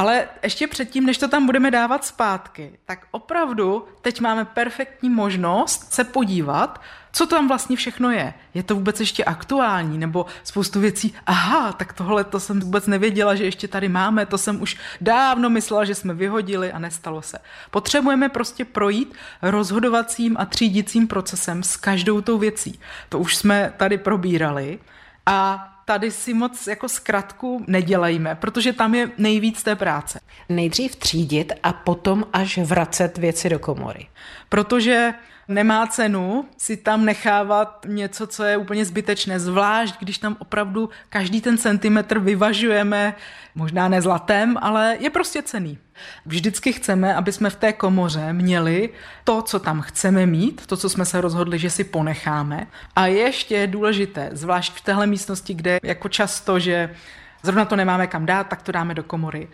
ale 0.00 0.28
ještě 0.42 0.66
předtím, 0.66 1.06
než 1.06 1.18
to 1.18 1.28
tam 1.28 1.46
budeme 1.46 1.70
dávat 1.70 2.04
zpátky, 2.04 2.78
tak 2.86 3.06
opravdu 3.10 3.88
teď 4.02 4.20
máme 4.20 4.44
perfektní 4.44 5.10
možnost 5.10 5.92
se 5.92 6.04
podívat, 6.04 6.80
co 7.12 7.26
tam 7.26 7.48
vlastně 7.48 7.76
všechno 7.76 8.10
je. 8.10 8.34
Je 8.54 8.62
to 8.62 8.74
vůbec 8.74 9.00
ještě 9.00 9.24
aktuální? 9.24 9.98
Nebo 9.98 10.26
spoustu 10.44 10.80
věcí, 10.80 11.14
aha, 11.26 11.72
tak 11.72 11.92
tohle 11.92 12.24
to 12.24 12.40
jsem 12.40 12.60
vůbec 12.60 12.86
nevěděla, 12.86 13.34
že 13.34 13.44
ještě 13.44 13.68
tady 13.68 13.88
máme, 13.88 14.26
to 14.26 14.38
jsem 14.38 14.62
už 14.62 14.76
dávno 15.00 15.50
myslela, 15.50 15.84
že 15.84 15.94
jsme 15.94 16.14
vyhodili 16.14 16.72
a 16.72 16.78
nestalo 16.78 17.22
se. 17.22 17.38
Potřebujeme 17.70 18.28
prostě 18.28 18.64
projít 18.64 19.14
rozhodovacím 19.42 20.36
a 20.38 20.44
třídicím 20.44 21.08
procesem 21.08 21.62
s 21.62 21.76
každou 21.76 22.20
tou 22.20 22.38
věcí. 22.38 22.80
To 23.08 23.18
už 23.18 23.36
jsme 23.36 23.72
tady 23.76 23.98
probírali 23.98 24.78
a 25.26 25.66
tady 25.90 26.10
si 26.10 26.34
moc 26.34 26.66
jako 26.66 26.88
zkratku 26.88 27.64
nedělejme, 27.66 28.34
protože 28.34 28.72
tam 28.72 28.94
je 28.94 29.10
nejvíc 29.18 29.62
té 29.62 29.76
práce. 29.76 30.20
Nejdřív 30.48 30.96
třídit 30.96 31.52
a 31.62 31.72
potom 31.72 32.24
až 32.32 32.58
vracet 32.58 33.18
věci 33.18 33.48
do 33.48 33.58
komory. 33.58 34.06
Protože 34.48 35.14
nemá 35.48 35.86
cenu 35.86 36.44
si 36.56 36.76
tam 36.76 37.04
nechávat 37.04 37.86
něco, 37.88 38.26
co 38.26 38.44
je 38.44 38.56
úplně 38.56 38.84
zbytečné, 38.84 39.40
zvlášť 39.40 39.94
když 40.00 40.18
tam 40.18 40.36
opravdu 40.38 40.90
každý 41.08 41.40
ten 41.40 41.58
centimetr 41.58 42.18
vyvažujeme, 42.18 43.14
možná 43.54 43.88
ne 43.88 44.02
zlatem, 44.02 44.56
ale 44.60 44.96
je 45.00 45.10
prostě 45.10 45.42
cený. 45.42 45.78
Vždycky 46.26 46.72
chceme, 46.72 47.14
aby 47.14 47.32
jsme 47.32 47.50
v 47.50 47.56
té 47.56 47.72
komoře 47.72 48.32
měli 48.32 48.90
to, 49.24 49.42
co 49.42 49.58
tam 49.58 49.80
chceme 49.80 50.26
mít, 50.26 50.66
to, 50.66 50.76
co 50.76 50.88
jsme 50.88 51.04
se 51.04 51.20
rozhodli, 51.20 51.58
že 51.58 51.70
si 51.70 51.84
ponecháme. 51.84 52.66
A 52.96 53.06
ještě 53.06 53.54
je 53.54 53.66
důležité, 53.66 54.28
zvlášť 54.32 54.72
v 54.72 54.80
téhle 54.80 55.06
místnosti, 55.06 55.54
kde 55.54 55.78
jako 55.82 56.08
často, 56.08 56.58
že 56.58 56.94
zrovna 57.42 57.64
to 57.64 57.76
nemáme 57.76 58.06
kam 58.06 58.26
dát, 58.26 58.44
tak 58.44 58.62
to 58.62 58.72
dáme 58.72 58.94
do 58.94 59.02
komory. 59.02 59.48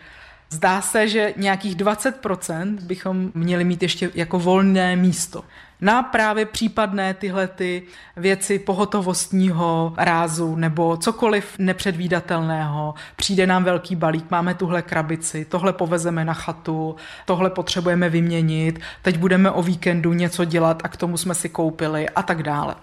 Zdá 0.49 0.81
se, 0.81 1.07
že 1.07 1.33
nějakých 1.37 1.75
20% 1.75 2.77
bychom 2.81 3.31
měli 3.33 3.63
mít 3.63 3.83
ještě 3.83 4.11
jako 4.15 4.39
volné 4.39 4.95
místo 4.95 5.43
na 5.81 6.03
právě 6.03 6.45
případné 6.45 7.13
tyhle 7.13 7.47
ty 7.47 7.83
věci 8.17 8.59
pohotovostního 8.59 9.93
rázu 9.97 10.55
nebo 10.55 10.97
cokoliv 10.97 11.55
nepředvídatelného. 11.59 12.93
Přijde 13.15 13.47
nám 13.47 13.63
velký 13.63 13.95
balík, 13.95 14.31
máme 14.31 14.53
tuhle 14.53 14.81
krabici, 14.81 15.45
tohle 15.45 15.73
povezeme 15.73 16.25
na 16.25 16.33
chatu, 16.33 16.95
tohle 17.25 17.49
potřebujeme 17.49 18.09
vyměnit, 18.09 18.79
teď 19.01 19.17
budeme 19.17 19.51
o 19.51 19.63
víkendu 19.63 20.13
něco 20.13 20.45
dělat 20.45 20.81
a 20.83 20.87
k 20.87 20.97
tomu 20.97 21.17
jsme 21.17 21.35
si 21.35 21.49
koupili 21.49 22.09
a 22.09 22.23
tak 22.23 22.43
dále 22.43 22.75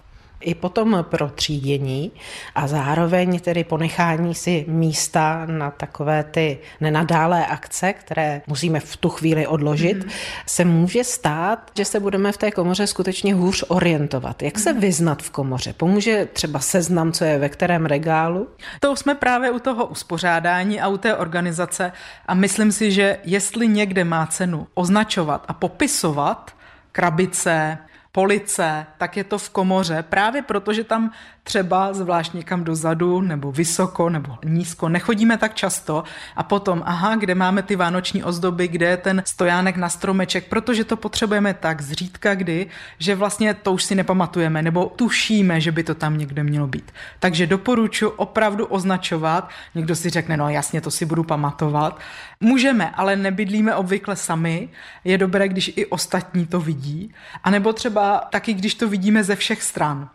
i 0.45 0.55
potom 0.55 1.05
pro 1.09 1.29
třídění 1.29 2.13
a 2.55 2.67
zároveň 2.67 3.41
tedy 3.41 3.65
ponechání 3.65 4.35
si 4.35 4.65
místa 4.69 5.47
na 5.47 5.71
takové 5.71 6.25
ty 6.25 6.59
nenadálé 6.81 7.47
akce, 7.47 7.93
které 7.93 8.43
musíme 8.47 8.81
v 8.81 8.97
tu 8.97 9.09
chvíli 9.09 9.47
odložit, 9.47 10.05
mm. 10.05 10.11
se 10.47 10.65
může 10.65 11.05
stát, 11.05 11.71
že 11.77 11.85
se 11.85 12.01
budeme 12.01 12.33
v 12.33 12.37
té 12.37 12.51
komoře 12.51 12.87
skutečně 12.87 13.35
hůř 13.35 13.65
orientovat. 13.69 14.43
Jak 14.43 14.59
se 14.59 14.73
mhm. 14.73 14.81
vyznat 14.81 15.23
v 15.23 15.31
komoře? 15.31 15.73
Pomůže 15.73 16.29
třeba 16.33 16.59
seznam, 16.59 17.13
co 17.13 17.25
je 17.25 17.39
ve 17.39 17.49
kterém 17.49 17.87
regálu? 17.87 18.49
To 18.81 18.97
jsme 18.97 19.15
právě 19.15 19.51
u 19.51 19.59
toho 19.59 19.87
uspořádání 19.87 20.81
a 20.81 20.89
u 20.89 20.97
té 20.97 21.17
organizace 21.17 21.93
a 22.27 22.35
myslím 22.35 22.73
si, 22.73 22.93
že 22.93 23.19
jestli 23.25 23.69
někde 23.69 24.05
má 24.05 24.27
cenu 24.27 24.67
označovat 24.75 25.45
a 25.49 25.53
popisovat 25.53 26.55
krabice, 26.93 27.79
police, 28.15 28.87
tak 28.99 29.17
je 29.17 29.25
to 29.25 29.39
v 29.39 29.51
komoře, 29.51 30.05
právě 30.09 30.43
protože 30.43 30.85
tam 30.85 31.11
třeba 31.43 31.93
zvlášť 31.93 32.33
někam 32.33 32.65
dozadu, 32.65 33.21
nebo 33.21 33.53
vysoko, 33.53 34.11
nebo 34.11 34.39
nízko, 34.45 34.89
nechodíme 34.89 35.39
tak 35.39 35.55
často 35.55 36.05
a 36.37 36.43
potom, 36.43 36.83
aha, 36.87 37.17
kde 37.17 37.35
máme 37.35 37.63
ty 37.63 37.77
vánoční 37.77 38.25
ozdoby, 38.25 38.69
kde 38.69 38.87
je 38.87 38.97
ten 38.97 39.23
stojánek 39.27 39.77
na 39.77 39.89
stromeček, 39.89 40.49
protože 40.49 40.85
to 40.85 40.97
potřebujeme 40.97 41.55
tak 41.55 41.83
zřídka 41.83 42.35
kdy, 42.35 42.67
že 42.99 43.15
vlastně 43.15 43.55
to 43.55 43.73
už 43.73 43.85
si 43.85 43.95
nepamatujeme, 43.95 44.63
nebo 44.63 44.93
tušíme, 44.97 45.61
že 45.61 45.73
by 45.73 45.83
to 45.83 45.95
tam 45.95 46.19
někde 46.19 46.43
mělo 46.43 46.67
být. 46.67 46.93
Takže 47.19 47.47
doporučuji 47.47 48.09
opravdu 48.09 48.67
označovat, 48.67 49.51
někdo 49.75 49.97
si 49.97 50.11
řekne, 50.11 50.37
no 50.37 50.49
jasně, 50.49 50.81
to 50.81 50.91
si 50.91 51.05
budu 51.07 51.25
pamatovat. 51.25 52.01
Můžeme, 52.41 52.91
ale 52.91 53.17
nebydlíme 53.17 53.75
obvykle 53.75 54.17
sami, 54.17 54.69
je 55.05 55.19
dobré, 55.19 55.49
když 55.49 55.73
i 55.77 55.87
ostatní 55.87 56.47
to 56.47 56.61
vidí, 56.61 57.15
a 57.45 57.51
nebo 57.51 57.73
třeba 58.05 58.29
taky, 58.31 58.55
když 58.55 58.75
to 58.75 58.89
vidíme 58.89 59.25
ze 59.25 59.37
všech 59.37 59.63
stran. 59.63 60.09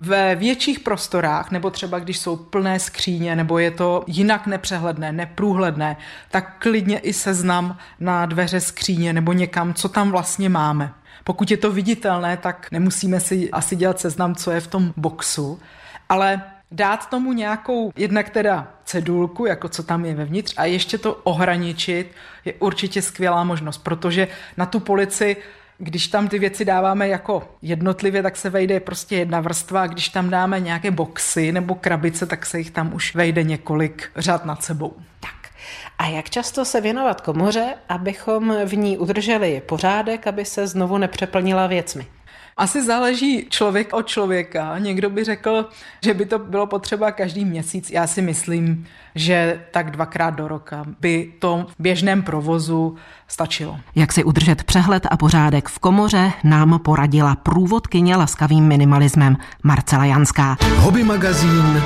Ve 0.00 0.34
větších 0.34 0.80
prostorách, 0.80 1.50
nebo 1.50 1.70
třeba 1.70 1.98
když 1.98 2.18
jsou 2.18 2.36
plné 2.36 2.78
skříně, 2.78 3.36
nebo 3.36 3.58
je 3.58 3.70
to 3.70 4.04
jinak 4.06 4.46
nepřehledné, 4.46 5.12
neprůhledné, 5.12 5.96
tak 6.30 6.58
klidně 6.58 6.98
i 6.98 7.12
seznam 7.12 7.76
na 8.00 8.26
dveře 8.26 8.60
skříně 8.60 9.12
nebo 9.12 9.32
někam, 9.32 9.74
co 9.74 9.88
tam 9.88 10.10
vlastně 10.10 10.48
máme. 10.48 10.92
Pokud 11.24 11.50
je 11.50 11.56
to 11.56 11.72
viditelné, 11.72 12.36
tak 12.36 12.68
nemusíme 12.72 13.20
si 13.20 13.50
asi 13.50 13.76
dělat 13.76 14.00
seznam, 14.00 14.34
co 14.34 14.50
je 14.50 14.60
v 14.60 14.66
tom 14.66 14.92
boxu, 14.96 15.60
ale 16.08 16.42
dát 16.70 17.10
tomu 17.10 17.32
nějakou, 17.32 17.92
jednak 17.96 18.30
teda 18.30 18.68
cedulku, 18.84 19.46
jako 19.46 19.68
co 19.68 19.82
tam 19.82 20.04
je 20.04 20.14
vevnitř, 20.14 20.54
a 20.56 20.64
ještě 20.64 20.98
to 20.98 21.14
ohraničit 21.14 22.12
je 22.44 22.52
určitě 22.60 23.02
skvělá 23.02 23.44
možnost, 23.44 23.78
protože 23.78 24.28
na 24.56 24.66
tu 24.66 24.80
polici 24.80 25.36
když 25.78 26.08
tam 26.08 26.28
ty 26.28 26.38
věci 26.38 26.64
dáváme 26.64 27.08
jako 27.08 27.48
jednotlivě, 27.62 28.22
tak 28.22 28.36
se 28.36 28.50
vejde 28.50 28.80
prostě 28.80 29.16
jedna 29.16 29.40
vrstva 29.40 29.82
a 29.82 29.86
když 29.86 30.08
tam 30.08 30.30
dáme 30.30 30.60
nějaké 30.60 30.90
boxy 30.90 31.52
nebo 31.52 31.74
krabice, 31.74 32.26
tak 32.26 32.46
se 32.46 32.58
jich 32.58 32.70
tam 32.70 32.94
už 32.94 33.14
vejde 33.14 33.42
několik 33.42 34.10
řad 34.16 34.44
nad 34.44 34.64
sebou. 34.64 34.92
Tak. 35.20 35.50
A 35.98 36.06
jak 36.06 36.30
často 36.30 36.64
se 36.64 36.80
věnovat 36.80 37.20
komoře, 37.20 37.74
abychom 37.88 38.56
v 38.64 38.76
ní 38.76 38.98
udrželi 38.98 39.62
pořádek, 39.66 40.26
aby 40.26 40.44
se 40.44 40.66
znovu 40.66 40.98
nepřeplnila 40.98 41.66
věcmi? 41.66 42.06
Asi 42.58 42.84
záleží 42.84 43.46
člověk 43.48 43.92
od 43.92 44.06
člověka. 44.06 44.78
Někdo 44.78 45.10
by 45.10 45.24
řekl, 45.24 45.68
že 46.04 46.14
by 46.14 46.26
to 46.26 46.38
bylo 46.38 46.66
potřeba 46.66 47.12
každý 47.12 47.44
měsíc. 47.44 47.90
Já 47.90 48.06
si 48.06 48.22
myslím, 48.22 48.86
že 49.14 49.60
tak 49.70 49.90
dvakrát 49.90 50.30
do 50.30 50.48
roka 50.48 50.84
by 51.00 51.32
to 51.38 51.66
v 51.68 51.82
běžném 51.82 52.22
provozu 52.22 52.96
stačilo. 53.28 53.80
Jak 53.94 54.12
si 54.12 54.24
udržet 54.24 54.64
přehled 54.64 55.06
a 55.10 55.16
pořádek 55.16 55.68
v 55.68 55.78
komoře, 55.78 56.32
nám 56.44 56.78
poradila 56.78 57.36
průvodkyně 57.36 58.16
laskavým 58.16 58.64
minimalismem 58.64 59.36
Marcela 59.62 60.04
Janská. 60.04 60.56
Hobby 60.76 61.04
magazín 61.04 61.82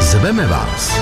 Zveme 0.00 0.46
vás. 0.46 1.00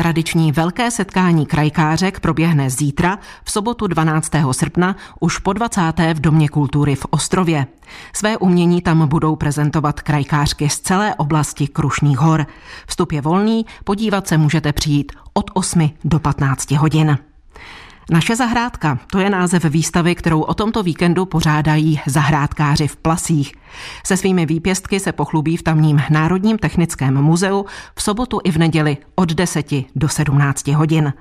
Tradiční 0.00 0.52
velké 0.52 0.90
setkání 0.90 1.46
krajkářek 1.46 2.20
proběhne 2.20 2.70
zítra, 2.70 3.18
v 3.44 3.50
sobotu 3.50 3.86
12. 3.86 4.32
srpna, 4.52 4.96
už 5.20 5.38
po 5.38 5.52
20. 5.52 5.80
v 6.14 6.20
Domě 6.20 6.48
kultury 6.48 6.94
v 6.94 7.06
Ostrově. 7.10 7.66
Své 8.12 8.36
umění 8.36 8.82
tam 8.82 9.08
budou 9.08 9.36
prezentovat 9.36 10.00
krajkářky 10.00 10.68
z 10.68 10.80
celé 10.80 11.14
oblasti 11.14 11.68
Krušných 11.68 12.18
hor. 12.18 12.46
Vstup 12.86 13.12
je 13.12 13.20
volný, 13.20 13.66
podívat 13.84 14.28
se 14.28 14.38
můžete 14.38 14.72
přijít 14.72 15.12
od 15.32 15.50
8 15.54 15.90
do 16.04 16.18
15 16.18 16.70
hodin. 16.70 17.18
Naše 18.12 18.36
zahrádka, 18.36 18.98
to 19.12 19.18
je 19.18 19.30
název 19.30 19.64
výstavy, 19.64 20.14
kterou 20.14 20.40
o 20.40 20.54
tomto 20.54 20.82
víkendu 20.82 21.26
pořádají 21.26 22.00
zahrádkáři 22.06 22.88
v 22.88 22.96
Plasích. 22.96 23.52
Se 24.06 24.16
svými 24.16 24.46
výpěstky 24.46 25.00
se 25.00 25.12
pochlubí 25.12 25.56
v 25.56 25.62
tamním 25.62 26.02
Národním 26.10 26.58
technickém 26.58 27.22
muzeu 27.22 27.66
v 27.94 28.02
sobotu 28.02 28.40
i 28.44 28.50
v 28.50 28.56
neděli 28.56 28.96
od 29.14 29.32
10 29.32 29.66
do 29.96 30.08
17 30.08 30.68
hodin. 30.68 31.12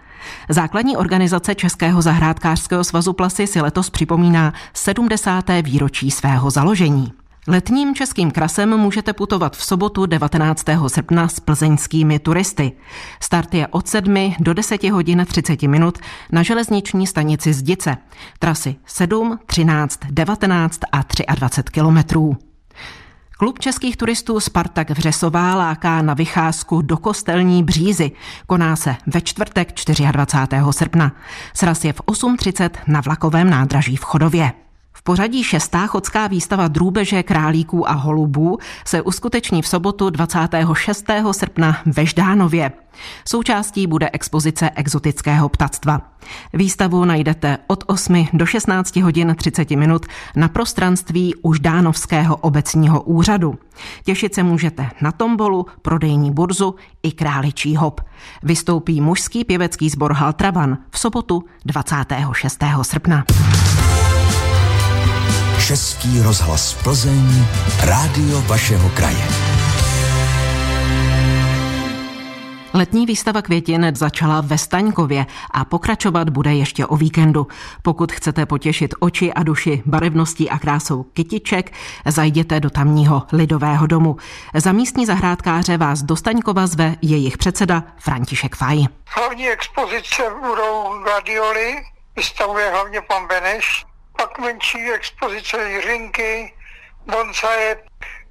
Základní 0.49 0.97
organizace 0.97 1.55
Českého 1.55 2.01
zahrádkářského 2.01 2.83
svazu 2.83 3.13
Plasy 3.13 3.47
si 3.47 3.61
letos 3.61 3.89
připomíná 3.89 4.53
70. 4.73 5.45
výročí 5.63 6.11
svého 6.11 6.49
založení. 6.49 7.18
Letním 7.51 7.95
českým 7.95 8.31
krasem 8.31 8.77
můžete 8.77 9.13
putovat 9.13 9.57
v 9.57 9.63
sobotu 9.63 10.05
19. 10.05 10.65
srpna 10.87 11.27
s 11.27 11.39
plzeňskými 11.39 12.19
turisty. 12.19 12.71
Start 13.19 13.53
je 13.53 13.67
od 13.67 13.87
7 13.87 14.35
do 14.39 14.53
10 14.53 14.83
hodin 14.83 15.25
30 15.29 15.61
minut 15.61 15.97
na 16.31 16.43
železniční 16.43 17.07
stanici 17.07 17.53
Zdice. 17.53 17.97
Trasy 18.39 18.75
7, 18.85 19.39
13, 19.45 19.99
19 20.09 20.79
a 20.91 21.03
23 21.35 21.73
kilometrů. 21.73 22.37
Klub 23.37 23.59
českých 23.59 23.97
turistů 23.97 24.39
Spartak 24.39 24.89
Vřesová 24.89 25.55
láká 25.55 26.01
na 26.01 26.13
vycházku 26.13 26.81
do 26.81 26.97
kostelní 26.97 27.63
břízy. 27.63 28.11
Koná 28.47 28.75
se 28.75 28.95
ve 29.07 29.21
čtvrtek 29.21 29.73
24. 30.11 30.71
srpna. 30.71 31.11
Sraz 31.53 31.83
je 31.83 31.93
v 31.93 32.01
8.30 32.01 32.69
na 32.87 33.01
vlakovém 33.01 33.49
nádraží 33.49 33.95
v 33.95 34.03
Chodově. 34.03 34.51
V 34.99 35.03
pořadí 35.03 35.43
šestá 35.43 35.87
chodská 35.87 36.27
výstava 36.27 36.67
drůbeže, 36.67 37.23
králíků 37.23 37.89
a 37.89 37.93
holubů 37.93 38.57
se 38.85 39.01
uskuteční 39.01 39.61
v 39.61 39.67
sobotu 39.67 40.09
26. 40.09 41.05
srpna 41.31 41.77
ve 41.85 42.05
Ždánově. 42.05 42.71
Součástí 43.27 43.87
bude 43.87 44.09
expozice 44.13 44.69
exotického 44.75 45.49
ptactva. 45.49 46.01
Výstavu 46.53 47.05
najdete 47.05 47.57
od 47.67 47.83
8 47.87 48.27
do 48.33 48.45
16 48.45 48.95
hodin 48.95 49.35
30 49.37 49.71
minut 49.71 50.05
na 50.35 50.47
prostranství 50.47 51.35
Uždánovského 51.35 52.35
obecního 52.35 53.01
úřadu. 53.01 53.55
Těšit 54.03 54.35
se 54.35 54.43
můžete 54.43 54.89
na 55.01 55.11
tombolu, 55.11 55.65
prodejní 55.81 56.31
burzu 56.31 56.75
i 57.03 57.11
králičí 57.11 57.75
hop. 57.75 58.01
Vystoupí 58.43 59.01
mužský 59.01 59.45
pěvecký 59.45 59.89
sbor 59.89 60.13
Haltravan 60.13 60.77
v 60.91 60.99
sobotu 60.99 61.43
26. 61.65 62.63
srpna. 62.81 63.23
Český 65.67 66.21
rozhlas 66.21 66.73
Plzeň, 66.73 67.45
rádio 67.79 68.41
vašeho 68.41 68.89
kraje. 68.89 69.27
Letní 72.73 73.05
výstava 73.05 73.41
květin 73.41 73.91
začala 73.95 74.41
ve 74.41 74.57
Staňkově 74.57 75.25
a 75.51 75.65
pokračovat 75.65 76.29
bude 76.29 76.53
ještě 76.53 76.85
o 76.85 76.95
víkendu. 76.95 77.47
Pokud 77.81 78.11
chcete 78.11 78.45
potěšit 78.45 78.95
oči 78.99 79.33
a 79.33 79.43
duši 79.43 79.83
barevností 79.85 80.49
a 80.49 80.59
krásou 80.59 81.03
kytiček, 81.03 81.73
zajděte 82.05 82.59
do 82.59 82.69
tamního 82.69 83.23
lidového 83.31 83.87
domu. 83.87 84.17
Za 84.55 84.71
místní 84.71 85.05
zahrádkáře 85.05 85.77
vás 85.77 86.01
do 86.01 86.15
Staňkova 86.15 86.67
zve 86.67 86.95
jejich 87.01 87.37
předseda 87.37 87.83
František 87.97 88.55
Faj. 88.55 88.77
Hlavní 89.07 89.49
expozice 89.49 90.23
budou 90.41 91.03
gladioly, 91.03 91.75
vystavuje 92.15 92.71
hlavně 92.71 93.01
pan 93.01 93.27
Beneš, 93.27 93.88
pak 94.19 94.39
menší 94.39 94.91
expozice 94.91 95.69
jiřinky, 95.69 96.53
bonsaje. 97.05 97.83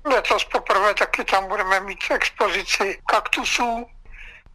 Letos 0.04 0.44
poprvé 0.44 0.94
taky 0.94 1.24
tam 1.24 1.48
budeme 1.48 1.80
mít 1.80 2.04
expozici 2.10 2.98
kaktusů, 3.06 3.86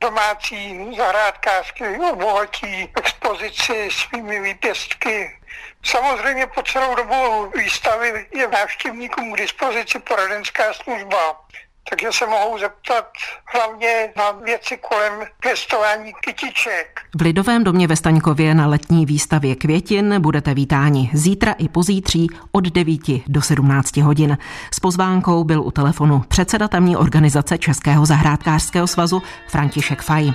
domácí 0.01 0.95
zahrádkářky 0.97 1.97
obohatí 2.11 2.89
expozici 2.97 3.89
svými 3.91 4.39
výpěstky. 4.39 5.39
Samozřejmě 5.85 6.47
po 6.47 6.63
celou 6.63 6.95
dobu 6.95 7.51
výstavy 7.55 8.27
je 8.33 8.47
návštěvníkům 8.47 9.33
k 9.33 9.37
dispozici 9.37 9.99
poradenská 9.99 10.73
služba 10.73 11.45
takže 11.89 12.07
se 12.11 12.27
mohou 12.27 12.59
zeptat 12.59 13.07
hlavně 13.53 14.13
na 14.17 14.31
věci 14.31 14.77
kolem 14.77 15.13
pěstování 15.39 16.13
kytiček. 16.25 17.01
V 17.17 17.21
Lidovém 17.21 17.63
domě 17.63 17.87
ve 17.87 17.95
Staňkově 17.95 18.55
na 18.55 18.67
letní 18.67 19.05
výstavě 19.05 19.55
květin 19.55 20.21
budete 20.21 20.53
vítáni 20.53 21.09
zítra 21.13 21.51
i 21.51 21.69
pozítří 21.69 22.27
od 22.51 22.63
9 22.63 23.01
do 23.27 23.41
17 23.41 23.97
hodin. 23.97 24.37
S 24.73 24.79
pozvánkou 24.79 25.43
byl 25.43 25.61
u 25.61 25.71
telefonu 25.71 26.23
předseda 26.27 26.67
tamní 26.67 26.97
organizace 26.97 27.57
Českého 27.57 28.05
zahrádkářského 28.05 28.87
svazu 28.87 29.21
František 29.47 30.01
Faj. 30.01 30.31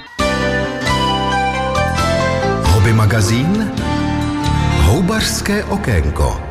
Hobby 2.62 2.92
magazín 2.92 3.72
Houbařské 4.82 5.64
okénko. 5.64 6.47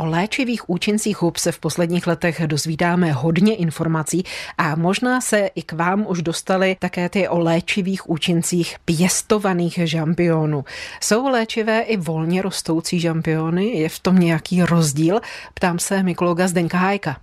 O 0.00 0.06
léčivých 0.06 0.70
účincích 0.70 1.22
hub 1.22 1.36
se 1.36 1.52
v 1.52 1.58
posledních 1.58 2.06
letech 2.06 2.42
dozvídáme 2.46 3.12
hodně 3.12 3.54
informací 3.54 4.24
a 4.58 4.76
možná 4.76 5.20
se 5.20 5.50
i 5.54 5.62
k 5.62 5.72
vám 5.72 6.04
už 6.08 6.22
dostali 6.22 6.76
také 6.78 7.08
ty 7.08 7.28
o 7.28 7.38
léčivých 7.38 8.10
účincích 8.10 8.76
pěstovaných 8.84 9.78
žampionů. 9.84 10.64
Jsou 11.00 11.28
léčivé 11.28 11.80
i 11.80 11.96
volně 11.96 12.42
rostoucí 12.42 13.00
žampiony? 13.00 13.66
Je 13.66 13.88
v 13.88 13.98
tom 13.98 14.18
nějaký 14.18 14.62
rozdíl? 14.62 15.20
Ptám 15.54 15.78
se 15.78 16.02
mykologa 16.02 16.48
Zdenka 16.48 16.78
Hájka. 16.78 17.16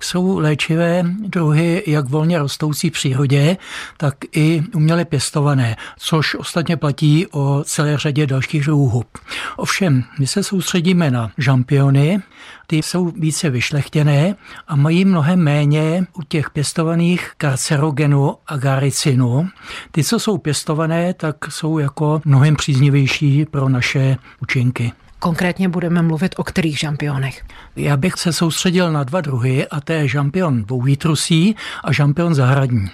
Jsou 0.00 0.38
léčivé 0.38 1.04
druhy 1.18 1.82
jak 1.86 2.08
volně 2.08 2.38
rostoucí 2.38 2.90
v 2.90 2.92
přírodě, 2.92 3.56
tak 3.96 4.14
i 4.32 4.62
uměle 4.74 5.04
pěstované, 5.04 5.76
což 5.98 6.34
ostatně 6.34 6.76
platí 6.76 7.26
o 7.26 7.64
celé 7.64 7.98
řadě 7.98 8.26
dalších 8.26 8.64
druhů 8.64 8.88
hub. 8.88 9.18
Ovšem, 9.56 10.04
my 10.18 10.26
se 10.26 10.42
soustředíme 10.42 11.10
na 11.10 11.32
žampiony, 11.38 12.21
ty 12.66 12.76
jsou 12.76 13.04
více 13.04 13.50
vyšlechtěné 13.50 14.34
a 14.68 14.76
mají 14.76 15.04
mnohem 15.04 15.38
méně 15.38 16.06
u 16.12 16.22
těch 16.22 16.50
pěstovaných 16.50 17.32
karcerogenu 17.36 18.34
a 18.46 18.56
garicinu. 18.56 19.48
Ty, 19.90 20.04
co 20.04 20.18
jsou 20.18 20.38
pěstované, 20.38 21.14
tak 21.14 21.36
jsou 21.48 21.78
jako 21.78 22.20
mnohem 22.24 22.56
příznivější 22.56 23.44
pro 23.44 23.68
naše 23.68 24.16
účinky. 24.42 24.92
Konkrétně 25.22 25.68
budeme 25.68 26.02
mluvit 26.02 26.34
o 26.38 26.44
kterých 26.44 26.78
žampionech? 26.78 27.44
Já 27.76 27.96
bych 27.96 28.14
se 28.14 28.32
soustředil 28.32 28.92
na 28.92 29.04
dva 29.04 29.20
druhy, 29.20 29.66
a 29.68 29.80
to 29.80 29.92
je 29.92 30.08
žampion 30.08 30.64
dvouvítrusí 30.64 31.56
a 31.84 31.92
žampion 31.92 32.34
zahradní. 32.34 32.90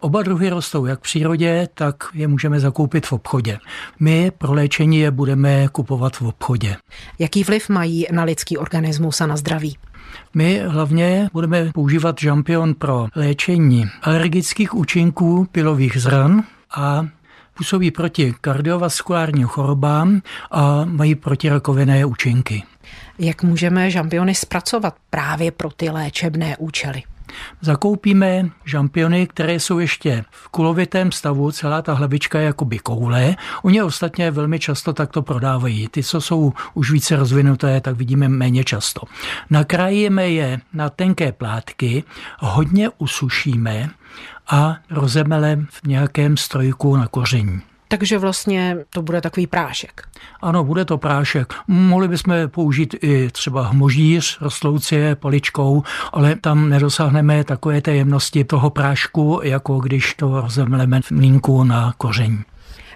Oba 0.00 0.22
druhy 0.22 0.50
rostou 0.50 0.86
jak 0.86 0.98
v 0.98 1.02
přírodě, 1.02 1.68
tak 1.74 2.04
je 2.14 2.28
můžeme 2.28 2.60
zakoupit 2.60 3.06
v 3.06 3.12
obchodě. 3.12 3.58
My 4.00 4.32
pro 4.38 4.52
léčení 4.52 4.98
je 4.98 5.10
budeme 5.10 5.68
kupovat 5.68 6.16
v 6.16 6.22
obchodě. 6.22 6.76
Jaký 7.18 7.44
vliv 7.44 7.68
mají 7.68 8.06
na 8.12 8.24
lidský 8.24 8.58
organismus 8.58 9.20
a 9.20 9.26
na 9.26 9.36
zdraví? 9.36 9.76
My 10.34 10.62
hlavně 10.66 11.28
budeme 11.32 11.70
používat 11.74 12.16
žampion 12.20 12.74
pro 12.74 13.06
léčení 13.16 13.84
alergických 14.02 14.74
účinků 14.74 15.46
pilových 15.52 15.96
zran 15.96 16.42
a 16.76 17.06
působí 17.54 17.90
proti 17.90 18.34
kardiovaskulárním 18.40 19.46
chorobám 19.46 20.22
a 20.50 20.84
mají 20.84 21.14
protirakovinné 21.14 22.04
účinky. 22.04 22.62
Jak 23.18 23.42
můžeme 23.42 23.90
žampiony 23.90 24.34
zpracovat 24.34 24.94
právě 25.10 25.50
pro 25.50 25.70
ty 25.70 25.90
léčebné 25.90 26.56
účely? 26.56 27.02
Zakoupíme 27.60 28.50
žampiony, 28.64 29.26
které 29.26 29.54
jsou 29.54 29.78
ještě 29.78 30.24
v 30.30 30.48
kulovitém 30.48 31.12
stavu, 31.12 31.52
celá 31.52 31.82
ta 31.82 31.92
hlavička 31.92 32.38
je 32.38 32.46
jakoby 32.46 32.78
koule. 32.78 33.36
Oni 33.62 33.82
ostatně 33.82 34.30
velmi 34.30 34.58
často 34.58 34.92
takto 34.92 35.22
prodávají. 35.22 35.88
Ty, 35.88 36.02
co 36.02 36.20
jsou 36.20 36.52
už 36.74 36.90
více 36.90 37.16
rozvinuté, 37.16 37.80
tak 37.80 37.96
vidíme 37.96 38.28
méně 38.28 38.64
často. 38.64 39.00
Nakrájíme 39.50 40.30
je 40.30 40.60
na 40.72 40.90
tenké 40.90 41.32
plátky, 41.32 42.04
hodně 42.38 42.90
usušíme 42.98 43.90
a 44.50 44.76
rozemelem 44.90 45.66
v 45.70 45.86
nějakém 45.86 46.36
strojku 46.36 46.96
na 46.96 47.06
koření. 47.06 47.71
Takže 47.92 48.18
vlastně 48.18 48.76
to 48.90 49.02
bude 49.02 49.20
takový 49.20 49.46
prášek. 49.46 50.02
Ano, 50.42 50.64
bude 50.64 50.84
to 50.84 50.98
prášek. 50.98 51.54
Mohli 51.68 52.08
bychom 52.08 52.34
použít 52.46 52.94
i 53.02 53.30
třeba 53.30 53.68
hmožíř, 53.68 54.38
rostlouci 54.40 54.94
je 54.94 55.16
paličkou, 55.16 55.82
ale 56.12 56.36
tam 56.36 56.68
nedosáhneme 56.68 57.44
takové 57.44 57.80
té 57.80 57.94
jemnosti 57.94 58.44
toho 58.44 58.70
prášku, 58.70 59.40
jako 59.42 59.78
když 59.78 60.14
to 60.14 60.40
rozemleme 60.40 61.02
v 61.02 61.10
mlínku 61.10 61.64
na 61.64 61.94
koření. 61.98 62.44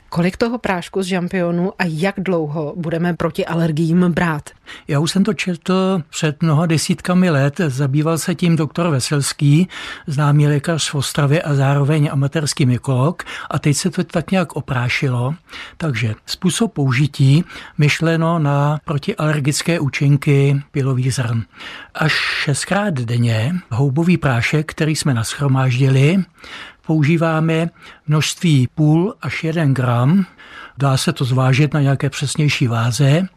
Kolik 0.08 0.36
toho 0.36 0.58
prášku 0.58 1.02
z 1.02 1.06
žampionu 1.06 1.72
a 1.78 1.84
jak 1.86 2.14
dlouho 2.18 2.74
budeme 2.76 3.14
proti 3.14 3.46
alergiím 3.46 4.12
brát? 4.12 4.50
Já 4.88 5.00
už 5.00 5.10
jsem 5.10 5.24
to 5.24 5.34
četl 5.34 6.02
před 6.10 6.42
mnoha 6.42 6.66
desítkami 6.66 7.30
let. 7.30 7.60
Zabýval 7.66 8.18
se 8.18 8.34
tím 8.34 8.56
doktor 8.56 8.88
Veselský, 8.90 9.68
známý 10.06 10.46
lékař 10.46 10.90
v 10.90 10.94
Ostravě 10.94 11.42
a 11.42 11.54
zároveň 11.54 12.08
amatérský 12.12 12.66
mykolog. 12.66 13.22
A 13.50 13.58
teď 13.58 13.76
se 13.76 13.90
to 13.90 14.04
tak 14.04 14.30
nějak 14.30 14.56
oprášilo. 14.56 15.34
Takže 15.76 16.14
způsob 16.26 16.72
použití 16.72 17.44
myšleno 17.78 18.38
na 18.38 18.80
protialergické 18.84 19.80
účinky 19.80 20.62
pilových 20.70 21.14
zrn. 21.14 21.42
Až 21.94 22.12
šestkrát 22.12 22.94
denně 22.94 23.54
houbový 23.70 24.16
prášek, 24.16 24.70
který 24.70 24.96
jsme 24.96 25.14
naschromáždili, 25.14 26.24
používáme 26.86 27.70
množství 28.06 28.68
půl 28.74 29.14
až 29.22 29.44
jeden 29.44 29.74
gram, 29.74 30.26
dá 30.78 30.96
se 30.96 31.12
to 31.12 31.24
zvážit 31.24 31.74
na 31.74 31.80
nějaké 31.80 32.10
přesnější 32.10 32.66
váze. 32.66 33.28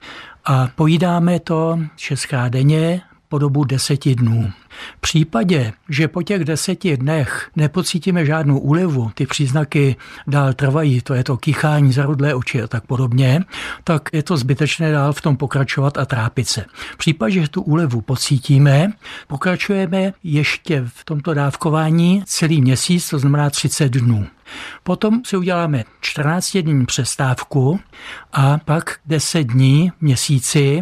A 0.45 0.67
pojídáme 0.75 1.39
to 1.39 1.79
šestkrát 1.97 2.49
denně 2.49 3.01
po 3.29 3.37
dobu 3.37 3.63
deseti 3.63 4.15
dnů. 4.15 4.51
V 4.97 5.01
případě, 5.01 5.73
že 5.89 6.07
po 6.07 6.23
těch 6.23 6.43
deseti 6.45 6.97
dnech 6.97 7.49
nepocítíme 7.55 8.25
žádnou 8.25 8.59
úlevu, 8.59 9.11
ty 9.13 9.25
příznaky 9.25 9.95
dál 10.27 10.53
trvají, 10.53 11.01
to 11.01 11.13
je 11.13 11.23
to 11.23 11.37
kýchání, 11.37 11.93
zarudlé 11.93 12.33
oči 12.33 12.61
a 12.61 12.67
tak 12.67 12.85
podobně, 12.85 13.43
tak 13.83 14.09
je 14.13 14.23
to 14.23 14.37
zbytečné 14.37 14.91
dál 14.91 15.13
v 15.13 15.21
tom 15.21 15.37
pokračovat 15.37 15.97
a 15.97 16.05
trápit 16.05 16.47
se. 16.47 16.65
V 16.93 16.97
případě, 16.97 17.33
že 17.33 17.49
tu 17.49 17.61
úlevu 17.61 18.01
pocítíme, 18.01 18.91
pokračujeme 19.27 20.13
ještě 20.23 20.83
v 20.87 21.05
tomto 21.05 21.33
dávkování 21.33 22.23
celý 22.25 22.61
měsíc, 22.61 23.09
to 23.09 23.19
znamená 23.19 23.49
30 23.49 23.89
dnů. 23.89 24.27
Potom 24.83 25.21
si 25.25 25.37
uděláme 25.37 25.83
14 26.01 26.57
dní 26.57 26.85
přestávku 26.85 27.79
a 28.33 28.57
pak 28.57 28.99
10 29.05 29.43
dní 29.43 29.91
měsíci 30.01 30.81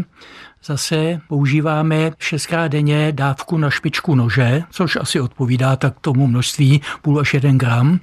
zase 0.68 1.20
používáme 1.28 2.12
šestkrát 2.20 2.68
denně 2.68 3.12
dávku 3.12 3.58
na 3.58 3.70
špičku 3.70 4.16
nože, 4.16 4.64
což 4.72 4.96
asi 4.96 5.22
odpovídá 5.22 5.76
tak 5.76 6.00
tomu 6.00 6.28
množství 6.28 6.82
půl 7.02 7.20
až 7.20 7.34
jeden 7.34 7.58
gram. 7.58 8.00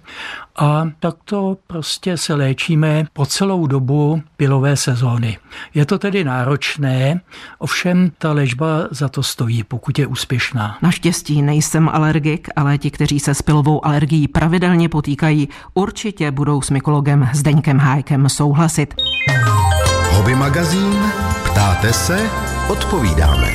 A 0.57 0.89
takto 1.01 1.57
prostě 1.67 2.17
se 2.17 2.35
léčíme 2.35 3.05
po 3.13 3.27
celou 3.27 3.67
dobu 3.67 4.23
pilové 4.37 4.77
sezóny. 4.77 5.39
Je 5.75 5.87
to 5.87 5.99
tedy 5.99 6.25
náročné, 6.25 7.21
ovšem 7.59 8.11
ta 8.19 8.33
léčba 8.33 8.67
za 8.91 9.09
to 9.09 9.23
stojí, 9.23 9.65
pokud 9.65 9.99
je 9.99 10.07
úspěšná. 10.07 10.79
Naštěstí 10.83 11.43
nejsem 11.43 11.89
alergik, 11.89 12.49
ale 12.57 12.79
ti, 12.79 12.91
kteří 12.91 13.21
se 13.21 13.35
s 13.35 13.43
pilovou 13.43 13.87
alergií 13.87 14.29
pravidelně 14.29 14.89
potýkají, 14.89 15.49
určitě 15.75 16.31
budou 16.31 16.63
s 16.63 16.71
mykologem 16.71 17.29
Zdeňkem 17.35 17.79
Hájkem 17.79 18.29
souhlasit. 18.29 18.95
Hobby 20.11 20.35
magazín 20.35 20.95
Ptáte 21.55 21.93
se? 21.93 22.54
Odpovídáme. 22.69 23.53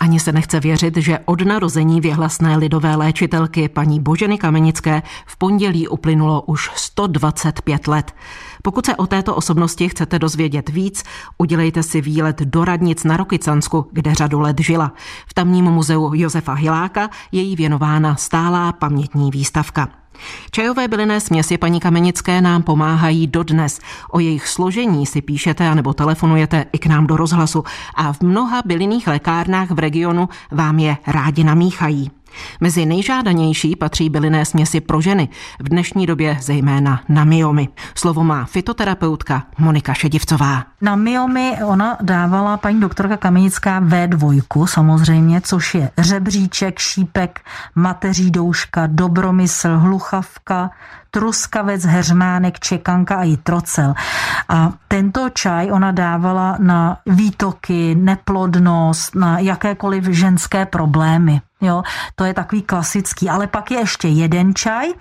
Ani 0.00 0.20
se 0.20 0.32
nechce 0.32 0.60
věřit, 0.60 0.96
že 0.96 1.18
od 1.24 1.40
narození 1.40 2.00
věhlasné 2.00 2.56
lidové 2.56 2.96
léčitelky 2.96 3.68
paní 3.68 4.00
Boženy 4.00 4.38
Kamenické 4.38 5.02
v 5.26 5.36
pondělí 5.36 5.88
uplynulo 5.88 6.42
už 6.42 6.70
125 6.74 7.88
let. 7.88 8.14
Pokud 8.62 8.86
se 8.86 8.96
o 8.96 9.06
této 9.06 9.34
osobnosti 9.34 9.88
chcete 9.88 10.18
dozvědět 10.18 10.68
víc, 10.68 11.04
udělejte 11.38 11.82
si 11.82 12.00
výlet 12.00 12.40
do 12.40 12.64
radnic 12.64 13.04
na 13.04 13.16
Rokycansku, 13.16 13.86
kde 13.92 14.14
řadu 14.14 14.40
let 14.40 14.60
žila. 14.60 14.92
V 15.26 15.34
tamním 15.34 15.64
muzeu 15.64 16.10
Josefa 16.14 16.52
Hiláka 16.52 17.10
je 17.32 17.42
jí 17.42 17.56
věnována 17.56 18.16
stálá 18.16 18.72
pamětní 18.72 19.30
výstavka. 19.30 19.88
Čajové 20.50 20.88
bylinné 20.88 21.20
směsi 21.20 21.58
paní 21.58 21.80
Kamenické 21.80 22.40
nám 22.40 22.62
pomáhají 22.62 23.26
dodnes. 23.26 23.80
O 24.10 24.20
jejich 24.20 24.48
složení 24.48 25.06
si 25.06 25.22
píšete 25.22 25.68
anebo 25.68 25.92
telefonujete 25.92 26.66
i 26.72 26.78
k 26.78 26.86
nám 26.86 27.06
do 27.06 27.16
rozhlasu 27.16 27.64
a 27.94 28.12
v 28.12 28.20
mnoha 28.20 28.62
bylinných 28.64 29.06
lékárnách 29.06 29.70
v 29.70 29.78
regionu 29.78 30.28
vám 30.50 30.78
je 30.78 30.96
rádi 31.06 31.44
namíchají. 31.44 32.10
Mezi 32.60 32.86
nejžádanější 32.86 33.76
patří 33.76 34.10
bylinné 34.10 34.44
směsi 34.44 34.80
pro 34.80 35.00
ženy, 35.00 35.28
v 35.60 35.68
dnešní 35.68 36.06
době 36.06 36.38
zejména 36.40 37.00
na 37.08 37.24
myomy. 37.24 37.68
Slovo 37.94 38.24
má 38.24 38.44
fitoterapeutka 38.44 39.42
Monika 39.58 39.94
Šedivcová. 39.94 40.64
Na 40.80 40.96
myomy 40.96 41.52
ona 41.66 41.98
dávala 42.02 42.56
paní 42.56 42.80
doktorka 42.80 43.16
Kamenická 43.16 43.80
V2, 43.80 44.66
samozřejmě, 44.66 45.40
což 45.40 45.74
je 45.74 45.90
řebříček, 45.98 46.78
šípek, 46.78 47.40
mateří 47.74 48.30
douška, 48.30 48.86
dobromysl, 48.86 49.78
hluchavka, 49.78 50.70
truskavec, 51.16 51.84
heřmánek, 51.84 52.60
čekanka 52.60 53.16
a 53.16 53.22
jitrocel. 53.22 53.94
A 54.48 54.72
tento 54.88 55.32
čaj 55.32 55.72
ona 55.72 55.92
dávala 55.92 56.60
na 56.60 57.00
výtoky, 57.06 57.94
neplodnost, 57.96 59.14
na 59.14 59.38
jakékoliv 59.38 60.04
ženské 60.04 60.66
problémy. 60.68 61.40
Jo, 61.60 61.82
to 62.14 62.24
je 62.24 62.34
takový 62.34 62.62
klasický. 62.62 63.30
Ale 63.30 63.46
pak 63.46 63.70
je 63.70 63.78
ještě 63.78 64.08
jeden 64.08 64.54
čaj 64.54 64.92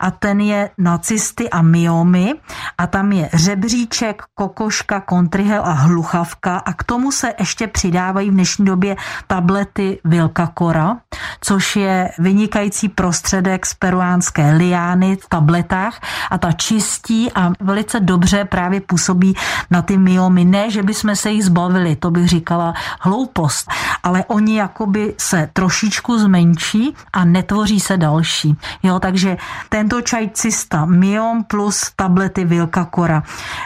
a 0.00 0.10
ten 0.10 0.40
je 0.40 0.70
nacysty 0.78 1.50
a 1.50 1.62
myomy 1.62 2.34
a 2.78 2.86
tam 2.86 3.12
je 3.12 3.30
řebříček, 3.34 4.22
kokoška, 4.34 5.00
kontrihel 5.00 5.62
a 5.64 5.72
hluchavka 5.72 6.56
a 6.56 6.72
k 6.72 6.82
tomu 6.82 7.12
se 7.12 7.34
ještě 7.38 7.66
přidávají 7.66 8.30
v 8.30 8.34
dnešní 8.34 8.64
době 8.64 8.96
tablety 9.26 10.00
Vilkakora, 10.04 10.96
což 11.40 11.76
je 11.76 12.10
vynikající 12.18 12.88
prostředek 12.88 13.66
z 13.66 13.74
peruánské 13.74 14.52
liány 14.52 15.16
v 15.16 15.28
tabletách 15.62 16.00
a 16.30 16.38
ta 16.38 16.52
čistí 16.52 17.32
a 17.32 17.52
velice 17.60 18.00
dobře 18.00 18.44
právě 18.44 18.80
působí 18.80 19.36
na 19.70 19.82
ty 19.82 19.98
myomy. 19.98 20.44
Ne, 20.44 20.70
že 20.70 20.82
bychom 20.82 21.16
se 21.16 21.30
jich 21.30 21.44
zbavili, 21.44 21.96
to 21.96 22.10
bych 22.10 22.28
říkala 22.28 22.74
hloupost, 23.00 23.70
ale 24.02 24.24
oni 24.28 24.58
jakoby 24.58 25.14
se 25.18 25.50
trošičku 25.52 26.18
zmenší 26.18 26.94
a 27.12 27.24
netvoří 27.24 27.80
se 27.80 27.96
další. 27.96 28.56
Jo, 28.82 29.00
takže 29.00 29.36
tento 29.68 30.02
čaj 30.02 30.30
cista 30.34 30.84
Miom 30.84 31.44
plus 31.44 31.90
tablety 31.96 32.44
Vilkakora. 32.44 33.22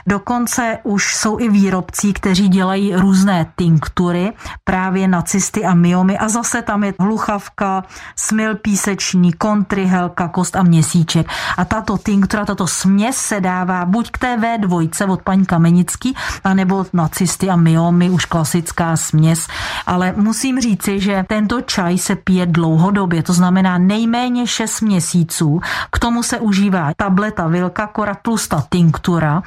Dokonce 0.07 0.79
už 0.83 1.15
jsou 1.17 1.39
i 1.39 1.49
výrobci, 1.49 2.13
kteří 2.13 2.49
dělají 2.49 2.95
různé 2.95 3.47
tinktury 3.57 4.33
právě 4.65 5.09
na 5.09 5.23
cysty 5.23 5.65
a 5.65 5.75
myomy 5.75 6.19
a 6.19 6.29
zase 6.29 6.63
tam 6.63 6.85
je 6.85 6.95
hluchavka, 7.01 7.83
smil 8.17 8.55
písečný, 8.55 9.33
kontryhelka, 9.33 10.29
kost 10.29 10.57
a 10.57 10.63
měsíček. 10.63 11.27
A 11.57 11.65
tato 11.81 11.99
tinktura, 11.99 12.45
tato 12.45 12.67
směs 12.67 13.17
se 13.17 13.41
dává 13.41 13.85
buď 13.85 14.11
k 14.11 14.19
té 14.19 14.37
V2 14.37 15.11
od 15.11 15.23
paní 15.23 15.47
Kamenický, 15.47 16.17
anebo 16.45 16.87
na 16.93 17.09
cysty 17.09 17.51
a 17.51 17.57
myomy, 17.57 18.11
už 18.11 18.25
klasická 18.25 18.97
směs. 18.97 19.49
Ale 19.87 20.15
musím 20.17 20.61
říci, 20.61 21.01
že 21.01 21.25
tento 21.29 21.61
čaj 21.61 21.99
se 21.99 22.17
pije 22.17 22.47
dlouhodobě, 22.47 23.23
to 23.23 23.33
znamená 23.33 23.79
nejméně 23.79 24.47
6 24.47 24.81
měsíců. 24.81 25.61
K 25.93 25.99
tomu 25.99 26.23
se 26.23 26.39
užívá 26.39 26.93
tableta 26.97 27.47
Vilkakora 27.47 28.15
plus 28.15 28.49
ta 28.49 28.65
tinktura 28.71 29.43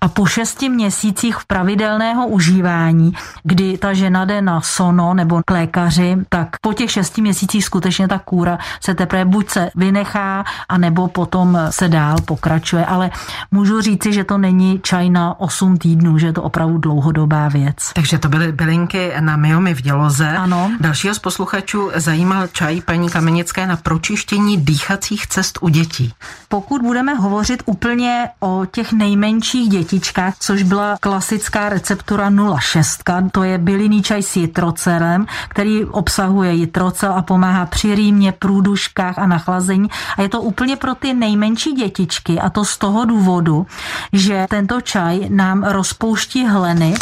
a 0.00 0.08
po 0.08 0.26
6 0.26 0.62
měsících 0.62 1.36
v 1.36 1.46
pravidelného 1.46 2.26
užívání, 2.26 3.12
kdy 3.42 3.78
ta 3.78 3.92
žena 3.92 4.24
jde 4.24 4.42
na 4.42 4.60
sono 4.60 5.14
nebo 5.14 5.40
k 5.46 5.50
lékaři, 5.50 6.16
tak 6.28 6.48
po 6.60 6.72
těch 6.72 6.90
6 6.90 7.18
měsících 7.18 7.64
skutečně 7.64 8.08
ta 8.08 8.18
kůra 8.18 8.58
se 8.80 8.94
teprve 8.94 9.24
buď 9.24 9.50
se 9.50 9.70
vynechá, 9.74 10.44
anebo 10.68 11.08
potom 11.08 11.58
se 11.70 11.88
dál 11.88 12.16
pokračuje. 12.24 12.84
Ale 12.84 13.10
můžu 13.50 13.80
říci, 13.80 14.12
že 14.12 14.24
to 14.24 14.38
není 14.38 14.80
čaj 14.82 15.10
na 15.10 15.40
8 15.40 15.76
týdnů, 15.76 16.18
že 16.18 16.26
je 16.26 16.32
to 16.32 16.42
opravdu 16.42 16.78
dlouhodobá 16.78 17.48
věc. 17.48 17.92
Takže 17.94 18.18
to 18.18 18.28
byly 18.28 18.52
bylinky 18.52 19.12
na 19.20 19.36
myomy 19.36 19.74
v 19.74 19.82
děloze. 19.82 20.28
Ano. 20.28 20.70
Dalšího 20.80 21.14
z 21.14 21.18
posluchačů 21.18 21.90
zajímal 21.94 22.46
čaj 22.46 22.80
paní 22.80 23.10
Kamenické 23.10 23.66
na 23.66 23.76
pročištění 23.76 24.56
dýchacích 24.56 25.26
cest 25.26 25.58
u 25.60 25.68
dětí. 25.68 26.14
Pokud 26.48 26.82
budeme 26.82 27.14
hovořit 27.14 27.62
úplně 27.66 28.28
o 28.40 28.66
těch 28.70 28.92
nejmenších 28.92 29.68
dětičkách, 29.68 30.34
což 30.38 30.62
byla 30.62 30.96
klasická 31.00 31.68
receptura 31.68 32.30
06, 32.60 33.02
to 33.32 33.42
je 33.42 33.58
bylinný 33.58 34.02
čaj 34.02 34.22
s 34.22 34.36
jitrocelem, 34.36 35.26
který 35.48 35.84
obsahuje 35.84 36.52
jitrocel 36.52 37.12
a 37.12 37.22
pomáhá 37.22 37.66
při 37.66 37.94
rýmě, 37.94 38.32
průduškách 38.32 39.18
a 39.18 39.26
nachlazení. 39.26 39.88
A 40.16 40.22
je 40.22 40.28
to 40.28 40.42
úplně 40.42 40.76
pro 40.76 40.94
ty 40.94 41.14
nejmenší 41.14 41.49
dětičky 41.72 42.40
a 42.40 42.50
to 42.50 42.64
z 42.64 42.78
toho 42.78 43.04
důvodu, 43.04 43.66
že 44.12 44.46
tento 44.50 44.80
čaj 44.80 45.28
nám 45.28 45.62
rozpouští 45.62 46.46
hleny 46.46 46.94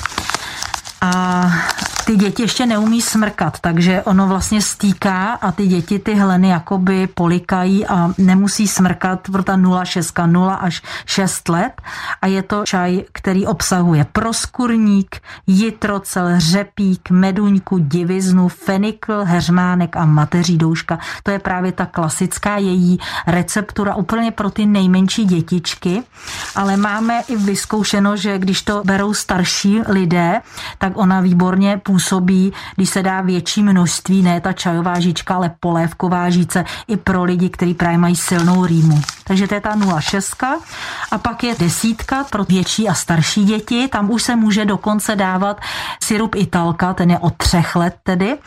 a 1.00 1.50
ty 2.08 2.16
děti 2.16 2.42
ještě 2.42 2.66
neumí 2.66 3.02
smrkat, 3.02 3.60
takže 3.60 4.02
ono 4.02 4.26
vlastně 4.26 4.62
stýká 4.62 5.32
a 5.32 5.52
ty 5.52 5.66
děti 5.66 5.98
ty 5.98 6.14
hleny 6.14 6.48
jakoby 6.48 7.06
polikají 7.06 7.86
a 7.86 8.10
nemusí 8.18 8.68
smrkat 8.68 9.20
pro 9.32 9.42
ta 9.42 9.56
0,6, 9.56 10.26
0 10.26 10.54
až 10.54 10.82
6 11.06 11.48
let 11.48 11.82
a 12.22 12.26
je 12.26 12.42
to 12.42 12.64
čaj, 12.64 13.04
který 13.12 13.46
obsahuje 13.46 14.06
proskurník, 14.12 15.16
jitrocel, 15.46 16.28
řepík, 16.36 17.10
meduňku, 17.10 17.78
diviznu, 17.78 18.48
fenikl, 18.48 19.24
heřmánek 19.24 19.96
a 19.96 20.04
mateří 20.04 20.58
douška. 20.58 20.98
To 21.22 21.30
je 21.30 21.38
právě 21.38 21.72
ta 21.72 21.86
klasická 21.86 22.56
její 22.56 22.98
receptura 23.26 23.94
úplně 23.94 24.30
pro 24.30 24.50
ty 24.50 24.66
nejmenší 24.66 25.24
dětičky, 25.24 26.02
ale 26.56 26.76
máme 26.76 27.22
i 27.28 27.36
vyzkoušeno, 27.36 28.16
že 28.16 28.38
když 28.38 28.62
to 28.62 28.82
berou 28.84 29.14
starší 29.14 29.80
lidé, 29.88 30.40
tak 30.78 30.92
ona 30.96 31.20
výborně 31.20 31.80
působí 31.82 31.97
působí, 31.98 32.52
když 32.76 32.88
se 32.88 33.02
dá 33.02 33.20
větší 33.20 33.62
množství, 33.62 34.22
ne 34.22 34.40
ta 34.40 34.52
čajová 34.52 35.00
žička, 35.00 35.34
ale 35.34 35.50
polévková 35.60 36.30
žíce 36.30 36.64
i 36.88 36.96
pro 36.96 37.24
lidi, 37.24 37.48
kteří 37.50 37.74
právě 37.74 37.98
mají 37.98 38.16
silnou 38.16 38.66
rýmu. 38.66 39.02
Takže 39.24 39.48
to 39.48 39.54
je 39.54 39.60
ta 39.60 39.76
0,6. 39.76 40.58
A 41.10 41.18
pak 41.18 41.44
je 41.44 41.54
desítka 41.58 42.24
pro 42.30 42.44
větší 42.44 42.88
a 42.88 42.94
starší 42.94 43.44
děti. 43.44 43.88
Tam 43.88 44.10
už 44.10 44.22
se 44.22 44.36
může 44.36 44.64
dokonce 44.64 45.16
dávat 45.16 45.60
syrup 46.02 46.34
italka, 46.34 46.94
ten 46.94 47.10
je 47.10 47.18
od 47.18 47.36
třech 47.36 47.76
let 47.76 47.96
tedy. 48.02 48.38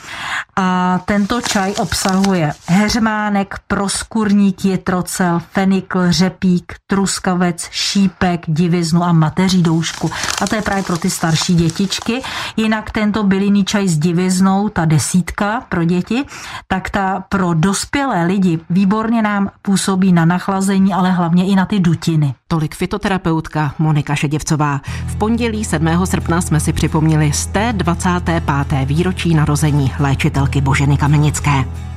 A 0.56 1.00
tento 1.06 1.42
čaj 1.42 1.74
obsahuje 1.78 2.54
heřmánek, 2.68 3.56
proskurník, 3.68 4.66
jitrocel, 4.66 5.42
fenikl, 5.52 6.12
řepík, 6.12 6.74
truskavec, 6.88 7.68
šípek, 7.72 8.42
diviznu 8.48 9.04
a 9.04 9.12
mateří 9.12 9.64
doušku. 9.64 10.12
A 10.42 10.48
to 10.48 10.56
je 10.56 10.62
právě 10.62 10.84
pro 10.84 10.98
ty 10.98 11.10
starší 11.10 11.56
dětičky. 11.56 12.22
Jinak 12.58 12.92
tento 12.92 13.24
bylinný 13.42 13.66
čaj 13.66 13.88
s 13.88 13.98
diviznou, 13.98 14.70
ta 14.70 14.86
desítka 14.86 15.66
pro 15.70 15.84
děti, 15.84 16.26
tak 16.68 16.90
ta 16.90 17.24
pro 17.30 17.54
dospělé 17.54 18.26
lidi 18.26 18.60
výborně 18.70 19.22
nám 19.22 19.50
působí 19.62 20.14
na 20.14 20.26
nachlazení, 20.26 20.94
ale 20.94 21.12
hlavně 21.12 21.46
i 21.46 21.56
na 21.56 21.66
ty 21.66 21.80
dutiny. 21.80 22.34
Tolik 22.48 22.76
fitoterapeutka 22.76 23.74
Monika 23.80 24.16
Šeděvcová. 24.16 24.82
V 25.08 25.16
pondělí 25.16 25.66
7. 25.66 26.06
srpna 26.06 26.42
jsme 26.42 26.60
si 26.60 26.74
připomněli 26.74 27.34
z 27.34 27.46
té 27.46 27.74
25. 27.74 28.44
výročí 28.86 29.34
narození 29.34 29.92
léčitelky 30.00 30.62
Boženy 30.62 30.98
Kamenické. 30.98 31.91